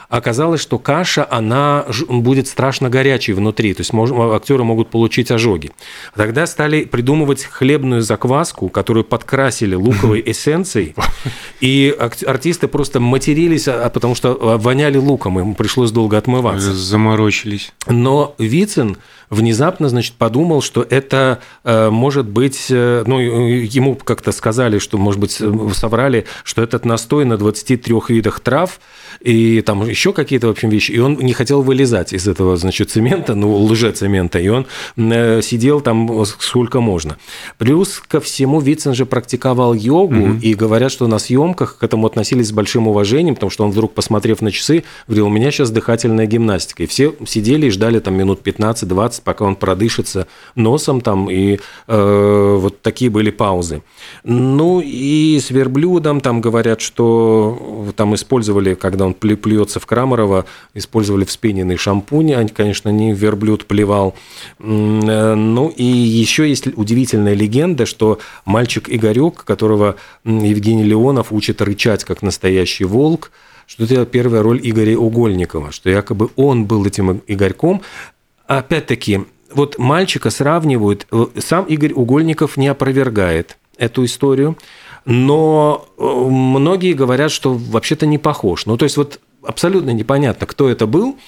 оказалось, 0.08 0.60
что 0.60 0.78
каша, 0.78 1.26
она 1.30 1.86
будет 2.08 2.48
страшно 2.48 2.88
горячей 2.88 3.32
внутри, 3.32 3.74
то 3.74 3.80
есть 3.80 3.92
актеры 3.92 4.64
могут 4.64 4.90
получить 4.90 5.30
ожоги. 5.30 5.70
Тогда 6.14 6.46
стали 6.46 6.84
придумывать 6.84 7.44
хлебную 7.44 8.02
закваску, 8.02 8.68
которую 8.68 9.04
подкрасили 9.04 9.74
луковой 9.74 10.22
эссенцией, 10.24 10.94
и 11.60 11.94
артисты 12.26 12.68
просто 12.68 13.00
матерились, 13.00 13.68
а, 13.68 13.88
потому 13.90 14.14
что 14.14 14.38
а, 14.40 14.58
воняли 14.58 14.96
луком, 14.96 15.38
им 15.38 15.54
пришлось 15.54 15.90
долго 15.90 16.16
отмываться. 16.16 16.72
Заморочились. 16.72 17.72
Но 17.86 18.34
Вицин 18.38 18.96
внезапно, 19.30 19.88
значит, 19.88 20.14
подумал, 20.14 20.62
что 20.62 20.86
это 20.88 21.40
э, 21.64 21.90
может 21.90 22.26
быть, 22.26 22.66
э, 22.70 23.04
ну, 23.06 23.18
ему 23.18 23.94
как-то 23.96 24.32
сказали, 24.32 24.78
что, 24.78 24.98
может 24.98 25.20
быть, 25.20 25.40
соврали, 25.74 26.26
что 26.44 26.62
этот 26.62 26.84
настой 26.84 27.24
на 27.24 27.36
23 27.36 27.94
видах 28.08 28.40
трав, 28.40 28.80
и 29.20 29.60
там 29.62 29.88
еще 29.88 30.12
какие-то, 30.12 30.46
в 30.46 30.50
общем, 30.50 30.68
вещи. 30.68 30.92
И 30.92 30.98
он 30.98 31.16
не 31.16 31.32
хотел 31.32 31.62
вылезать 31.62 32.12
из 32.12 32.28
этого, 32.28 32.56
значит, 32.56 32.90
цемента, 32.90 33.34
ну, 33.34 33.54
лжецемента. 33.56 34.38
И 34.38 34.48
он 34.48 34.66
э, 34.96 35.42
сидел 35.42 35.80
там 35.80 36.24
сколько 36.24 36.80
можно. 36.80 37.18
Плюс 37.58 38.00
ко 38.06 38.20
всему 38.20 38.60
Вицин 38.60 38.94
же 38.94 39.06
практиковал 39.06 39.74
йогу, 39.74 40.14
угу. 40.14 40.38
и 40.40 40.54
говорят, 40.54 40.92
что 40.92 41.06
на 41.06 41.18
съемках 41.18 41.78
к 41.78 41.82
этому 41.84 42.06
относились 42.06 42.48
с 42.48 42.52
большим 42.52 42.88
уважением, 42.88 43.34
потому 43.34 43.50
что 43.50 43.64
он 43.64 43.70
вдруг, 43.70 43.94
посмотрев 43.94 44.40
на 44.40 44.52
часы, 44.52 44.84
говорил, 45.06 45.26
у 45.26 45.30
меня 45.30 45.50
сейчас 45.50 45.70
дыхательная 45.70 46.26
гимнастика. 46.26 46.82
И 46.84 46.86
все 46.86 47.14
сидели 47.26 47.66
и 47.66 47.70
ждали 47.70 47.98
там 47.98 48.14
минут 48.14 48.40
15-20, 48.44 49.17
пока 49.20 49.44
он 49.44 49.56
продышится 49.56 50.26
носом 50.54 51.00
там, 51.00 51.30
и 51.30 51.58
э, 51.86 52.56
вот 52.58 52.82
такие 52.82 53.10
были 53.10 53.30
паузы. 53.30 53.82
Ну 54.24 54.80
и 54.84 55.38
с 55.40 55.50
верблюдом 55.50 56.20
там 56.20 56.40
говорят, 56.40 56.80
что 56.80 57.88
там 57.96 58.14
использовали, 58.14 58.74
когда 58.74 59.06
он 59.06 59.14
плюется 59.14 59.80
в 59.80 59.86
Крамарова, 59.86 60.44
использовали 60.74 61.24
вспененный 61.24 61.76
шампунь, 61.76 62.34
они, 62.34 62.48
конечно, 62.48 62.88
не 62.90 63.12
верблюд 63.12 63.66
плевал. 63.66 64.14
Э, 64.58 65.34
ну 65.34 65.68
и 65.68 65.84
еще 65.84 66.48
есть 66.48 66.66
удивительная 66.66 67.34
легенда, 67.34 67.86
что 67.86 68.18
мальчик 68.44 68.88
Игорек, 68.88 69.44
которого 69.44 69.96
Евгений 70.24 70.84
Леонов 70.84 71.32
учит 71.32 71.62
рычать 71.62 72.04
как 72.04 72.22
настоящий 72.22 72.84
волк, 72.84 73.30
что 73.68 73.84
это 73.84 74.06
первая 74.06 74.42
роль 74.42 74.60
Игоря 74.62 74.96
Угольникова, 74.96 75.72
что 75.72 75.90
якобы 75.90 76.30
он 76.36 76.64
был 76.64 76.86
этим 76.86 77.22
Игорьком. 77.26 77.82
Опять-таки, 78.48 79.26
вот 79.52 79.78
мальчика 79.78 80.30
сравнивают, 80.30 81.06
э, 81.12 81.26
сам 81.36 81.66
Игорь 81.66 81.92
Угольников 81.92 82.56
не 82.56 82.66
опровергает 82.68 83.58
эту 83.76 84.06
историю, 84.06 84.56
но 85.04 85.86
э, 85.98 86.02
многие 86.02 86.94
говорят, 86.94 87.30
что 87.30 87.52
вообще-то 87.52 88.06
не 88.06 88.16
похож. 88.16 88.64
Ну, 88.64 88.78
то 88.78 88.84
есть 88.84 88.96
вот 88.96 89.20
абсолютно 89.42 89.90
непонятно, 89.90 90.46
кто 90.46 90.68
это 90.70 90.86
был, 90.86 91.18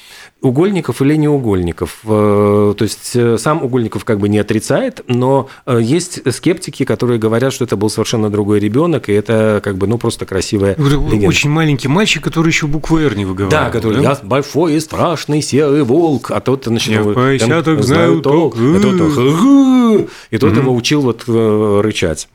Угольников 0.42 1.02
или 1.02 1.16
не 1.16 1.28
Угольников. 1.28 1.98
Э, 2.04 2.74
то 2.76 2.82
есть 2.82 3.12
э, 3.14 3.36
сам 3.36 3.62
Угольников 3.62 4.04
как 4.04 4.18
бы 4.18 4.28
не 4.28 4.38
отрицает, 4.38 5.02
но 5.06 5.48
э, 5.66 5.80
есть 5.82 6.20
скептики, 6.32 6.84
которые 6.84 7.18
говорят, 7.18 7.52
что 7.52 7.64
это 7.64 7.76
был 7.76 7.90
совершенно 7.90 8.30
другой 8.30 8.58
ребенок, 8.58 9.08
и 9.08 9.12
это 9.12 9.60
как 9.62 9.76
бы 9.76 9.86
ну 9.86 9.98
просто 9.98 10.24
красивая 10.24 10.76
легенда. 10.78 11.26
Очень 11.26 11.50
маленький 11.50 11.88
мальчик, 11.88 12.24
который 12.24 12.48
еще 12.48 12.66
букву 12.66 12.98
«Р» 12.98 13.16
не 13.16 13.26
выговаривал. 13.26 13.64
Да, 13.64 13.70
который 13.70 14.02
да? 14.02 14.10
«Я 14.10 14.18
большой 14.22 14.74
и 14.74 14.80
страшный 14.80 15.42
серый 15.42 15.82
волк», 15.82 16.30
а 16.30 16.40
тот 16.40 16.64
значит, 16.64 16.90
Я 16.90 17.02
по 17.02 17.36
знаю, 17.36 17.82
знаю 17.82 18.20
толк. 18.22 18.56
И 18.56 20.38
тот 20.38 20.56
его 20.56 20.74
учил 20.74 21.02
вот 21.02 21.24
рычать. 21.26 22.28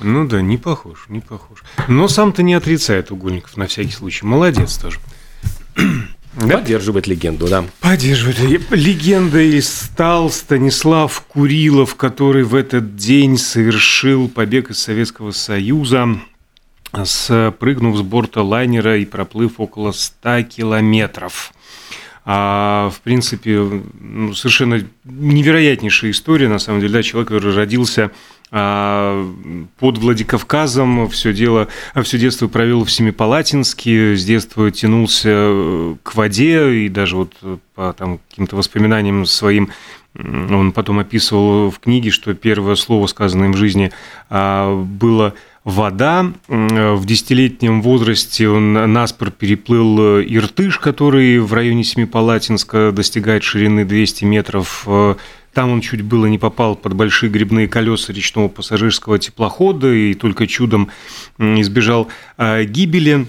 Ну 0.00 0.28
да, 0.28 0.40
не 0.40 0.58
похож, 0.58 1.06
не 1.08 1.18
похож. 1.18 1.64
Но 1.88 2.06
сам-то 2.06 2.44
не 2.44 2.54
отрицает 2.54 3.10
Угольников 3.10 3.56
на 3.56 3.66
всякий 3.66 3.90
случай. 3.90 4.24
Молодец 4.24 4.76
тоже. 4.76 5.00
Поддерживает 6.38 7.06
легенду, 7.06 7.48
да. 7.48 7.64
Поддерживает. 7.80 8.70
Легендой 8.70 9.60
стал 9.62 10.30
Станислав 10.30 11.20
Курилов, 11.28 11.94
который 11.94 12.44
в 12.44 12.54
этот 12.54 12.96
день 12.96 13.36
совершил 13.38 14.28
побег 14.28 14.70
из 14.70 14.78
Советского 14.78 15.32
Союза, 15.32 16.20
спрыгнув 17.04 17.96
с 17.96 18.02
борта 18.02 18.42
лайнера 18.42 18.98
и 18.98 19.04
проплыв 19.04 19.54
около 19.58 19.92
100 19.92 20.42
километров. 20.44 21.52
А, 22.30 22.90
в 22.90 23.00
принципе, 23.00 23.58
ну, 24.00 24.34
совершенно 24.34 24.86
невероятнейшая 25.04 26.10
история, 26.10 26.48
на 26.48 26.58
самом 26.58 26.80
деле, 26.80 26.92
да, 26.92 27.02
человек, 27.02 27.28
который 27.28 27.54
родился 27.54 28.10
под 28.50 29.98
Владикавказом, 29.98 31.08
все 31.10 31.32
дело, 31.32 31.68
все 32.02 32.18
детство 32.18 32.48
провел 32.48 32.84
в 32.84 32.90
Семипалатинске, 32.90 34.16
с 34.16 34.24
детства 34.24 34.70
тянулся 34.70 35.28
э, 35.30 35.94
к 36.02 36.14
воде, 36.14 36.84
и 36.84 36.88
даже 36.88 37.16
вот 37.16 37.34
по 37.74 37.92
там, 37.92 38.20
каким-то 38.30 38.56
воспоминаниям 38.56 39.26
своим 39.26 39.70
он 40.18 40.72
потом 40.72 40.98
описывал 40.98 41.70
в 41.70 41.78
книге, 41.78 42.10
что 42.10 42.34
первое 42.34 42.74
слово, 42.74 43.06
сказанное 43.06 43.46
им 43.46 43.52
в 43.52 43.56
жизни, 43.56 43.92
а, 44.30 44.82
было 44.82 45.34
вода. 45.64 46.32
В 46.48 47.04
десятилетнем 47.04 47.82
возрасте 47.82 48.48
он 48.48 48.72
наспор 48.72 49.30
переплыл 49.30 50.20
Иртыш, 50.20 50.78
который 50.78 51.38
в 51.40 51.52
районе 51.52 51.84
Семипалатинска 51.84 52.90
достигает 52.90 53.44
ширины 53.44 53.84
200 53.84 54.24
метров. 54.24 54.88
Там 55.58 55.72
он 55.72 55.80
чуть 55.80 56.02
было 56.02 56.26
не 56.26 56.38
попал 56.38 56.76
под 56.76 56.92
большие 56.92 57.30
грибные 57.30 57.66
колеса 57.66 58.12
речного 58.12 58.46
пассажирского 58.46 59.18
теплохода 59.18 59.92
и 59.92 60.14
только 60.14 60.46
чудом 60.46 60.88
избежал 61.36 62.06
а, 62.36 62.62
гибели. 62.62 63.26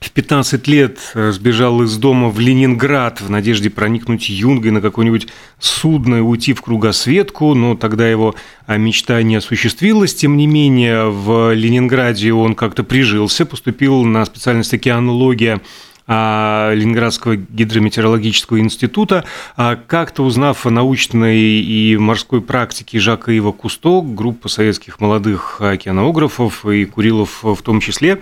В 0.00 0.10
15 0.10 0.66
лет 0.66 0.98
э, 1.14 1.30
сбежал 1.30 1.80
из 1.82 1.96
дома 1.96 2.30
в 2.30 2.40
Ленинград 2.40 3.20
в 3.20 3.30
надежде 3.30 3.70
проникнуть 3.70 4.28
юнгой 4.28 4.72
на 4.72 4.80
какое-нибудь 4.80 5.28
судно 5.60 6.16
и 6.16 6.20
уйти 6.20 6.52
в 6.52 6.62
кругосветку, 6.62 7.54
но 7.54 7.76
тогда 7.76 8.08
его 8.08 8.34
а, 8.66 8.76
мечта 8.76 9.22
не 9.22 9.36
осуществилась. 9.36 10.16
Тем 10.16 10.36
не 10.36 10.48
менее, 10.48 11.10
в 11.10 11.54
Ленинграде 11.54 12.32
он 12.32 12.56
как-то 12.56 12.82
прижился, 12.82 13.46
поступил 13.46 14.02
на 14.02 14.24
специальность 14.24 14.74
океанология 14.74 15.60
Ленинградского 16.08 17.36
гидрометеорологического 17.36 18.60
института. 18.60 19.24
А, 19.56 19.76
как-то 19.76 20.24
узнав 20.24 20.66
о 20.66 20.70
научной 20.70 21.38
и 21.38 21.96
морской 21.96 22.40
практике 22.40 22.98
Жака 22.98 23.32
Ива 23.32 23.52
Кусто, 23.52 24.02
группа 24.02 24.48
советских 24.48 25.00
молодых 25.00 25.60
океанографов 25.60 26.66
и 26.66 26.84
Курилов 26.84 27.42
в 27.42 27.62
том 27.62 27.80
числе, 27.80 28.20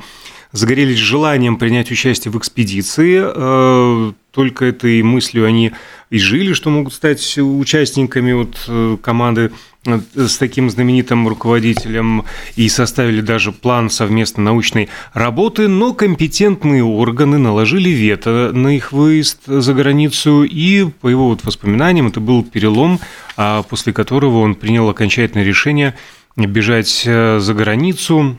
загорелись 0.52 0.98
желанием 0.98 1.56
принять 1.56 1.90
участие 1.90 2.32
в 2.32 2.38
экспедиции. 2.38 3.22
Э, 3.24 4.12
только 4.32 4.64
этой 4.64 5.02
мыслью 5.02 5.46
они 5.46 5.72
и 6.10 6.18
жили, 6.18 6.52
что 6.52 6.70
могут 6.70 6.92
стать 6.92 7.38
участниками 7.38 8.32
вот 8.32 8.64
э, 8.68 8.96
команды 9.02 9.52
с 9.84 10.36
таким 10.36 10.68
знаменитым 10.68 11.26
руководителем 11.26 12.24
и 12.54 12.68
составили 12.68 13.22
даже 13.22 13.50
план 13.50 13.88
совместной 13.88 14.44
научной 14.44 14.88
работы, 15.14 15.68
но 15.68 15.94
компетентные 15.94 16.84
органы 16.84 17.38
наложили 17.38 17.88
вето 17.88 18.50
на 18.52 18.76
их 18.76 18.92
выезд 18.92 19.38
за 19.46 19.72
границу, 19.72 20.42
и 20.44 20.84
по 20.84 21.08
его 21.08 21.28
вот 21.28 21.44
воспоминаниям 21.44 22.08
это 22.08 22.20
был 22.20 22.44
перелом, 22.44 23.00
а 23.36 23.62
после 23.62 23.94
которого 23.94 24.40
он 24.40 24.54
принял 24.54 24.88
окончательное 24.88 25.44
решение 25.44 25.94
бежать 26.36 27.02
за 27.04 27.54
границу, 27.54 28.38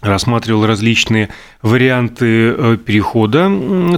рассматривал 0.00 0.64
различные 0.64 1.28
варианты 1.60 2.26
э, 2.26 2.76
перехода 2.84 3.50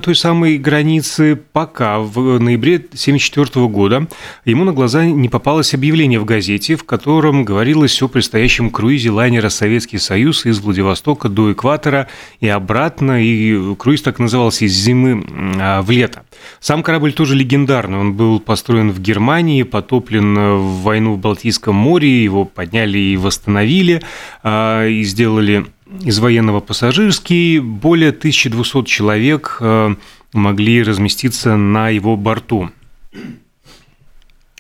той 0.03 0.15
самой 0.15 0.57
границы, 0.57 1.39
пока 1.53 1.99
в 1.99 2.39
ноябре 2.39 2.77
1974 2.77 3.67
года 3.69 4.07
ему 4.47 4.65
на 4.65 4.73
глаза 4.73 5.05
не 5.05 5.29
попалось 5.29 5.75
объявление 5.75 6.19
в 6.19 6.25
газете, 6.25 6.77
в 6.77 6.85
котором 6.85 7.45
говорилось 7.45 8.01
о 8.03 8.09
предстоящем 8.09 8.71
круизе 8.71 9.11
лайнера 9.11 9.51
«Советский 9.51 9.99
Союз» 9.99 10.47
из 10.47 10.61
Владивостока 10.61 11.29
до 11.29 11.53
экватора 11.53 12.09
и 12.41 12.49
обратно, 12.49 13.23
и 13.23 13.75
круиз 13.75 14.01
так 14.01 14.19
назывался 14.19 14.65
«Из 14.65 14.73
зимы 14.73 15.25
а, 15.61 15.83
в 15.83 15.91
лето». 15.91 16.23
Сам 16.61 16.83
корабль 16.83 17.13
тоже 17.13 17.35
легендарный, 17.35 17.99
он 17.99 18.15
был 18.15 18.41
построен 18.41 18.91
в 18.91 19.01
Германии, 19.01 19.65
потоплен 19.65 20.35
в 20.35 20.83
войну 20.83 21.15
в 21.15 21.19
Балтийском 21.19 21.75
море, 21.75 22.25
его 22.25 22.47
подняли 22.47 22.99
и 22.99 23.17
восстановили, 23.19 24.01
а, 24.43 24.87
и 24.87 25.03
сделали 25.03 25.67
из 26.03 26.19
военного 26.19 26.61
пассажирский, 26.61 27.59
более 27.59 28.11
1200 28.11 28.85
человек 28.85 29.59
э, 29.61 29.95
могли 30.33 30.83
разместиться 30.83 31.57
на 31.57 31.89
его 31.89 32.17
борту. 32.17 32.71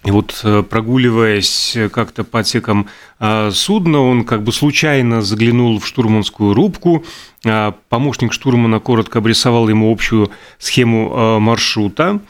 И 0.03 0.11
вот 0.11 0.40
э, 0.45 0.62
прогуливаясь 0.62 1.77
как-то 1.93 2.25
по 2.25 2.40
отсекам 2.40 2.88
э, 3.19 3.51
судна, 3.53 4.01
он 4.01 4.25
как 4.25 4.43
бы 4.43 4.53
случайно 4.53 5.23
заглянул 5.23 5.79
в 5.79 5.87
штурманскую 5.87 6.55
рубку. 6.55 7.05
Помощник 7.88 8.33
штурмана 8.33 8.81
коротко 8.81 9.21
обрисовал 9.21 9.69
ему 9.69 9.90
общую 9.90 10.31
схему 10.59 11.40
маршрута. 11.40 12.21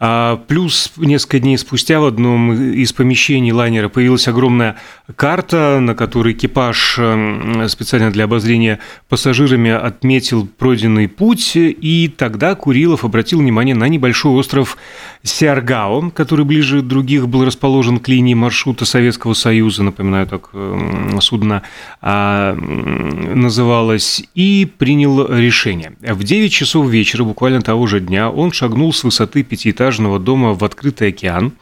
А, 0.00 0.36
плюс 0.46 0.92
несколько 0.96 1.40
дней 1.40 1.58
спустя 1.58 1.98
в 1.98 2.04
одном 2.04 2.52
из 2.52 2.92
помещений 2.92 3.50
лайнера 3.50 3.88
появилась 3.88 4.28
огромная 4.28 4.76
карта, 5.16 5.80
на 5.80 5.96
которой 5.96 6.34
экипаж 6.34 6.96
эм, 6.98 7.68
специально 7.68 8.12
для 8.12 8.24
обозрения 8.24 8.78
пассажирами 9.08 9.70
отметил 9.70 10.46
пройденный 10.46 11.08
путь, 11.08 11.52
и 11.56 12.12
тогда 12.16 12.54
Курилов 12.54 13.04
обратил 13.04 13.40
внимание 13.40 13.74
на 13.74 13.88
небольшой 13.88 14.32
остров 14.32 14.76
Сиаргао, 15.24 16.10
который 16.10 16.44
ближе 16.44 16.82
других 16.82 17.26
был 17.26 17.44
расположен 17.44 17.98
к 17.98 18.06
линии 18.06 18.34
маршрута 18.34 18.84
Советского 18.84 19.34
Союза, 19.34 19.82
напоминаю, 19.82 20.28
так 20.28 20.50
эм, 20.52 21.20
судно 21.20 21.62
а, 22.00 22.54
называлось, 22.54 24.22
и 24.36 24.70
принял 24.78 25.26
решение. 25.26 25.94
В 26.00 26.22
9 26.22 26.52
часов 26.52 26.88
вечера, 26.88 27.24
буквально 27.24 27.62
того 27.62 27.88
же 27.88 27.98
дня, 27.98 28.30
он 28.30 28.52
шагнул 28.52 28.92
с 28.92 29.02
высоты 29.02 29.42
пятиэтажного 29.42 29.87
двухэтажного 29.88 30.18
дома 30.18 30.54
в 30.54 30.64
открытый 30.64 31.08
океан. 31.08 31.52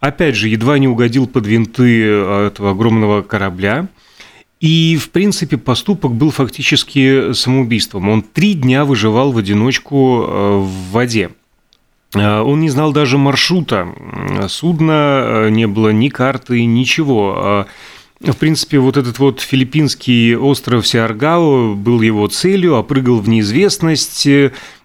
Опять 0.00 0.36
же, 0.36 0.48
едва 0.48 0.78
не 0.78 0.88
угодил 0.88 1.26
под 1.26 1.46
винты 1.46 2.02
э, 2.04 2.46
этого 2.48 2.70
огромного 2.70 3.22
корабля. 3.22 3.88
И, 4.60 4.96
в 4.96 5.10
принципе, 5.10 5.56
поступок 5.56 6.12
был 6.12 6.30
фактически 6.30 7.32
самоубийством. 7.32 8.08
Он 8.08 8.22
три 8.22 8.54
дня 8.54 8.84
выживал 8.84 9.32
в 9.32 9.38
одиночку 9.38 10.24
э, 10.26 10.56
в 10.58 10.92
воде. 10.92 11.30
Э, 12.14 12.40
он 12.40 12.60
не 12.60 12.70
знал 12.70 12.92
даже 12.92 13.18
маршрута 13.18 13.88
судна, 14.48 15.48
не 15.50 15.66
было 15.66 15.90
ни 15.90 16.08
карты, 16.08 16.64
ничего. 16.64 17.66
В 18.20 18.36
принципе, 18.36 18.78
вот 18.78 18.96
этот 18.96 19.18
вот 19.18 19.40
филиппинский 19.40 20.36
остров 20.36 20.86
Сиаргао 20.86 21.74
был 21.74 22.02
его 22.02 22.26
целью, 22.28 22.76
опрыгал 22.76 23.18
в 23.18 23.28
неизвестность 23.28 24.26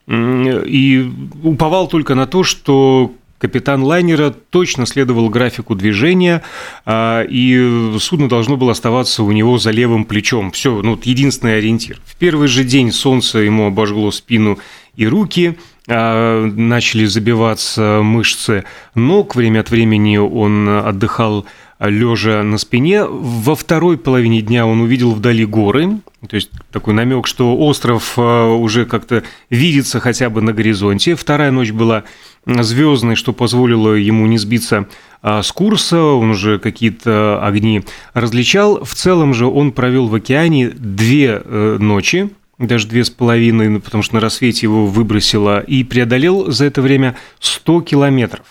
и 0.10 1.12
уповал 1.44 1.88
только 1.88 2.16
на 2.16 2.26
то, 2.26 2.44
что 2.44 3.14
капитан 3.40 3.84
лайнера 3.84 4.32
точно 4.32 4.86
следовал 4.86 5.30
графику 5.30 5.76
движения, 5.76 6.44
а, 6.86 7.24
и 7.24 7.98
судно 8.00 8.28
должно 8.28 8.58
было 8.58 8.74
оставаться 8.74 9.24
у 9.24 9.32
него 9.32 9.58
за 9.58 9.72
левым 9.72 10.06
плечом. 10.06 10.52
Все, 10.52 10.82
ну, 10.82 11.00
единственный 11.04 11.58
ориентир. 11.58 12.00
В 12.06 12.16
первый 12.18 12.48
же 12.48 12.64
день 12.64 12.92
солнце 12.92 13.40
ему 13.40 13.68
обожгло 13.68 14.12
спину 14.12 14.60
и 14.96 15.08
руки, 15.08 15.58
а, 15.88 16.46
начали 16.46 17.06
забиваться 17.06 18.02
мышцы 18.04 18.66
ног, 18.96 19.36
время 19.36 19.62
от 19.62 19.72
времени 19.72 20.18
он 20.18 20.68
отдыхал 20.68 21.46
лежа 21.80 22.44
на 22.44 22.58
спине. 22.58 23.06
Во 23.06 23.56
второй 23.56 23.98
половине 23.98 24.42
дня 24.42 24.66
он 24.66 24.82
увидел 24.82 25.12
вдали 25.12 25.46
горы, 25.46 26.00
то 26.28 26.36
есть 26.36 26.52
такой 26.72 26.94
намек, 26.94 27.28
что 27.28 27.56
остров 27.58 28.14
а, 28.18 28.54
уже 28.54 28.86
как-то 28.86 29.24
видится 29.50 30.00
хотя 30.00 30.30
бы 30.30 30.42
на 30.42 30.52
горизонте. 30.52 31.16
Вторая 31.16 31.52
ночь 31.52 31.72
была 31.72 32.04
звездной, 32.46 33.16
что 33.16 33.32
позволило 33.32 33.94
ему 33.94 34.26
не 34.28 34.38
сбиться 34.38 34.88
а, 35.22 35.42
с 35.42 35.52
курса, 35.52 36.02
он 36.02 36.32
уже 36.32 36.60
какие-то 36.60 37.40
огни 37.42 37.84
различал. 38.14 38.84
В 38.84 38.94
целом 38.96 39.34
же 39.34 39.46
он 39.46 39.72
провел 39.72 40.08
в 40.08 40.16
океане 40.16 40.70
две 40.70 41.42
э, 41.44 41.78
ночи, 41.80 42.30
даже 42.58 42.88
две 42.88 43.06
с 43.06 43.10
половиной, 43.10 43.80
потому 43.80 44.04
что 44.04 44.16
на 44.16 44.22
рассвете 44.22 44.66
его 44.66 44.88
выбросило, 44.88 45.62
и 45.62 45.86
преодолел 45.86 46.52
за 46.52 46.66
это 46.66 46.82
время 46.82 47.16
100 47.40 47.82
километров. 47.82 48.46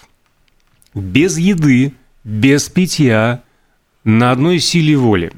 Без 0.95 1.37
еды, 1.37 1.93
без 2.25 2.71
питья, 2.71 3.43
на 4.05 4.31
одной 4.31 4.59
силе 4.59 4.97
воли. 4.97 5.31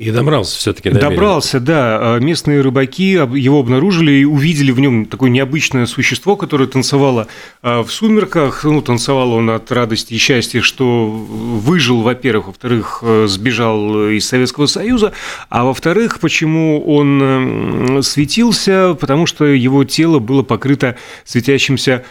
И 0.00 0.10
добрался 0.12 0.56
все-таки 0.56 0.88
до 0.88 0.98
Добрался, 0.98 1.60
да. 1.60 1.98
А 2.00 2.18
местные 2.20 2.62
рыбаки 2.62 3.10
его 3.10 3.60
обнаружили 3.60 4.12
и 4.12 4.24
увидели 4.24 4.70
в 4.70 4.80
нем 4.80 5.04
такое 5.04 5.28
необычное 5.28 5.84
существо, 5.84 6.36
которое 6.36 6.66
танцевало 6.66 7.26
а, 7.60 7.82
в 7.82 7.92
сумерках. 7.92 8.64
Ну, 8.64 8.80
танцевал 8.80 9.34
он 9.34 9.50
от 9.50 9.70
радости 9.70 10.14
и 10.14 10.16
счастья, 10.16 10.62
что 10.62 11.06
выжил, 11.06 12.00
во-первых. 12.00 12.46
Во-вторых, 12.46 13.00
э, 13.02 13.26
сбежал 13.28 14.08
из 14.08 14.26
Советского 14.26 14.64
Союза. 14.64 15.12
А 15.50 15.64
во-вторых, 15.64 16.18
почему 16.18 16.82
он 16.82 18.02
светился? 18.02 18.96
Потому 18.98 19.26
что 19.26 19.44
его 19.44 19.84
тело 19.84 20.18
было 20.18 20.42
покрыто 20.42 20.96
светящимся 21.26 22.06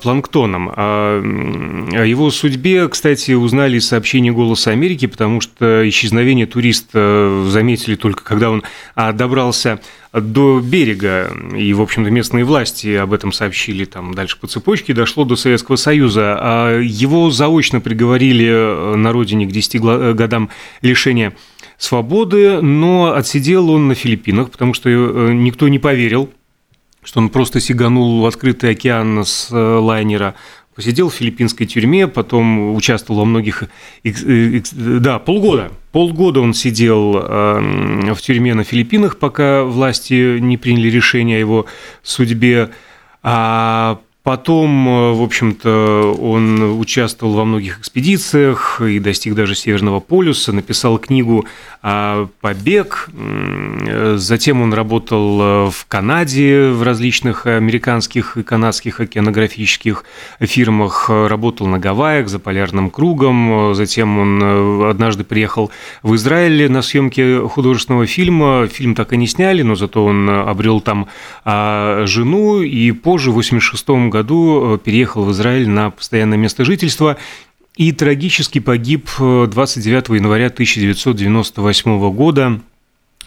планктоном. 0.00 0.70
О 0.74 2.04
его 2.04 2.30
судьбе, 2.30 2.88
кстати, 2.88 3.32
узнали 3.32 3.78
из 3.78 3.88
сообщений 3.88 4.30
«Голоса 4.30 4.70
Америки», 4.70 5.06
потому 5.06 5.40
что 5.40 5.88
исчезновение 5.88 6.46
туриста 6.46 7.44
заметили 7.48 7.94
только 7.94 8.24
когда 8.24 8.50
он 8.50 8.62
а, 8.94 9.12
добрался 9.12 9.80
до 10.12 10.60
берега, 10.60 11.30
и, 11.56 11.72
в 11.72 11.80
общем-то, 11.82 12.10
местные 12.10 12.44
власти 12.44 12.94
об 12.94 13.12
этом 13.12 13.32
сообщили 13.32 13.84
там 13.84 14.14
дальше 14.14 14.38
по 14.40 14.46
цепочке, 14.46 14.94
дошло 14.94 15.24
до 15.24 15.36
Советского 15.36 15.76
Союза. 15.76 16.36
А 16.38 16.80
его 16.80 17.30
заочно 17.30 17.80
приговорили 17.80 18.46
э, 18.46 18.96
на 18.96 19.12
родине 19.12 19.46
к 19.46 19.52
10 19.52 19.80
годам 20.14 20.50
лишения 20.80 21.34
свободы, 21.78 22.62
но 22.62 23.12
отсидел 23.14 23.70
он 23.70 23.88
на 23.88 23.94
Филиппинах, 23.94 24.50
потому 24.50 24.74
что 24.74 24.88
э, 24.88 25.32
никто 25.32 25.68
не 25.68 25.78
поверил 25.78 26.30
что 27.06 27.20
он 27.20 27.28
просто 27.28 27.60
сиганул 27.60 28.20
в 28.20 28.26
открытый 28.26 28.70
океан 28.70 29.24
с 29.24 29.48
э, 29.52 29.54
лайнера, 29.56 30.34
посидел 30.74 31.08
в 31.08 31.14
филиппинской 31.14 31.64
тюрьме, 31.64 32.08
потом 32.08 32.74
участвовал 32.74 33.20
во 33.20 33.24
многих... 33.24 33.62
Да, 34.02 35.20
полгода. 35.20 35.70
Полгода 35.92 36.40
он 36.40 36.52
сидел 36.52 37.16
эм, 37.16 38.12
в 38.12 38.20
тюрьме 38.20 38.54
на 38.54 38.64
Филиппинах, 38.64 39.18
пока 39.18 39.62
власти 39.62 40.38
не 40.40 40.58
приняли 40.58 40.90
решение 40.90 41.36
о 41.36 41.40
его 41.40 41.66
судьбе. 42.02 42.70
А 43.22 44.00
Потом, 44.26 44.88
э, 44.88 45.12
в 45.12 45.22
общем-то, 45.22 46.16
он 46.20 46.80
участвовал 46.80 47.34
во 47.34 47.44
многих 47.44 47.78
экспедициях 47.78 48.80
и 48.80 48.98
достиг 48.98 49.36
даже 49.36 49.54
Северного 49.54 50.00
полюса, 50.00 50.52
написал 50.52 50.98
книгу 50.98 51.46
«Побег». 52.40 53.08
Затем 54.16 54.62
он 54.62 54.74
работал 54.74 55.40
э, 55.40 55.70
в 55.70 55.86
Канаде 55.86 56.70
в 56.70 56.82
различных 56.82 57.46
американских 57.46 58.36
и 58.36 58.42
канадских 58.42 58.98
океанографических 58.98 60.04
фирмах, 60.40 61.08
работал 61.08 61.68
на 61.68 61.78
Гавайях 61.78 62.28
за 62.28 62.40
полярным 62.40 62.90
кругом. 62.90 63.76
Затем 63.76 64.18
он 64.18 64.42
э, 64.42 64.90
однажды 64.90 65.22
приехал 65.22 65.70
в 66.02 66.16
Израиль 66.16 66.68
на 66.68 66.82
съемки 66.82 67.46
художественного 67.46 68.06
фильма. 68.06 68.66
Фильм 68.66 68.96
так 68.96 69.12
и 69.12 69.16
не 69.16 69.28
сняли, 69.28 69.62
но 69.62 69.76
зато 69.76 70.04
он 70.04 70.28
обрел 70.28 70.80
там 70.80 71.06
а, 71.44 72.04
жену, 72.06 72.62
и 72.62 72.90
позже, 72.90 73.30
в 73.30 73.38
1986 73.38 73.88
году, 73.88 74.15
году 74.16 74.74
э, 74.74 74.78
переехал 74.78 75.24
в 75.24 75.32
Израиль 75.32 75.68
на 75.68 75.90
постоянное 75.90 76.38
место 76.38 76.64
жительства 76.64 77.16
и 77.76 77.92
трагически 77.92 78.58
погиб 78.58 79.08
29 79.18 80.10
э, 80.10 80.14
января 80.14 80.46
1998 80.46 82.10
года 82.12 82.60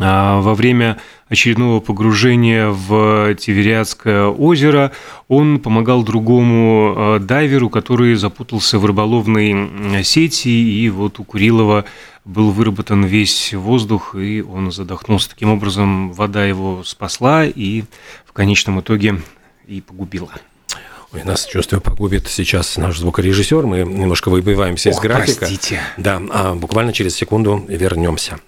а, 0.01 0.39
во 0.41 0.55
время 0.55 0.97
очередного 1.27 1.81
погружения 1.81 2.69
в 2.69 3.35
Тивериадское 3.35 4.25
озеро 4.25 4.91
он 5.27 5.59
помогал 5.59 6.03
другому 6.03 6.95
э, 6.95 7.19
дайверу, 7.19 7.69
который 7.69 8.15
запутался 8.15 8.79
в 8.79 8.85
рыболовной 8.85 10.03
сети, 10.03 10.47
и 10.49 10.89
вот 10.89 11.19
у 11.19 11.23
Курилова 11.23 11.85
был 12.25 12.51
выработан 12.51 13.03
весь 13.03 13.53
воздух, 13.53 14.15
и 14.15 14.41
он 14.41 14.71
задохнулся. 14.71 15.29
Таким 15.29 15.51
образом, 15.51 16.13
вода 16.13 16.45
его 16.45 16.83
спасла 16.85 17.45
и 17.45 17.83
в 18.25 18.31
конечном 18.33 18.79
итоге 18.79 19.21
и 19.67 19.81
погубила. 19.81 20.31
Ой, 21.11 21.23
нас 21.23 21.45
чувствую 21.45 21.81
погубит 21.81 22.27
сейчас 22.27 22.77
наш 22.77 22.99
звукорежиссер. 22.99 23.65
Мы 23.65 23.79
немножко 23.79 24.29
выбиваемся 24.29 24.89
Ох, 24.89 24.95
из 24.95 24.99
графика. 24.99 25.39
Простите. 25.39 25.81
Да, 25.97 26.21
а 26.29 26.53
буквально 26.53 26.93
через 26.93 27.15
секунду 27.15 27.65
вернемся. 27.67 28.37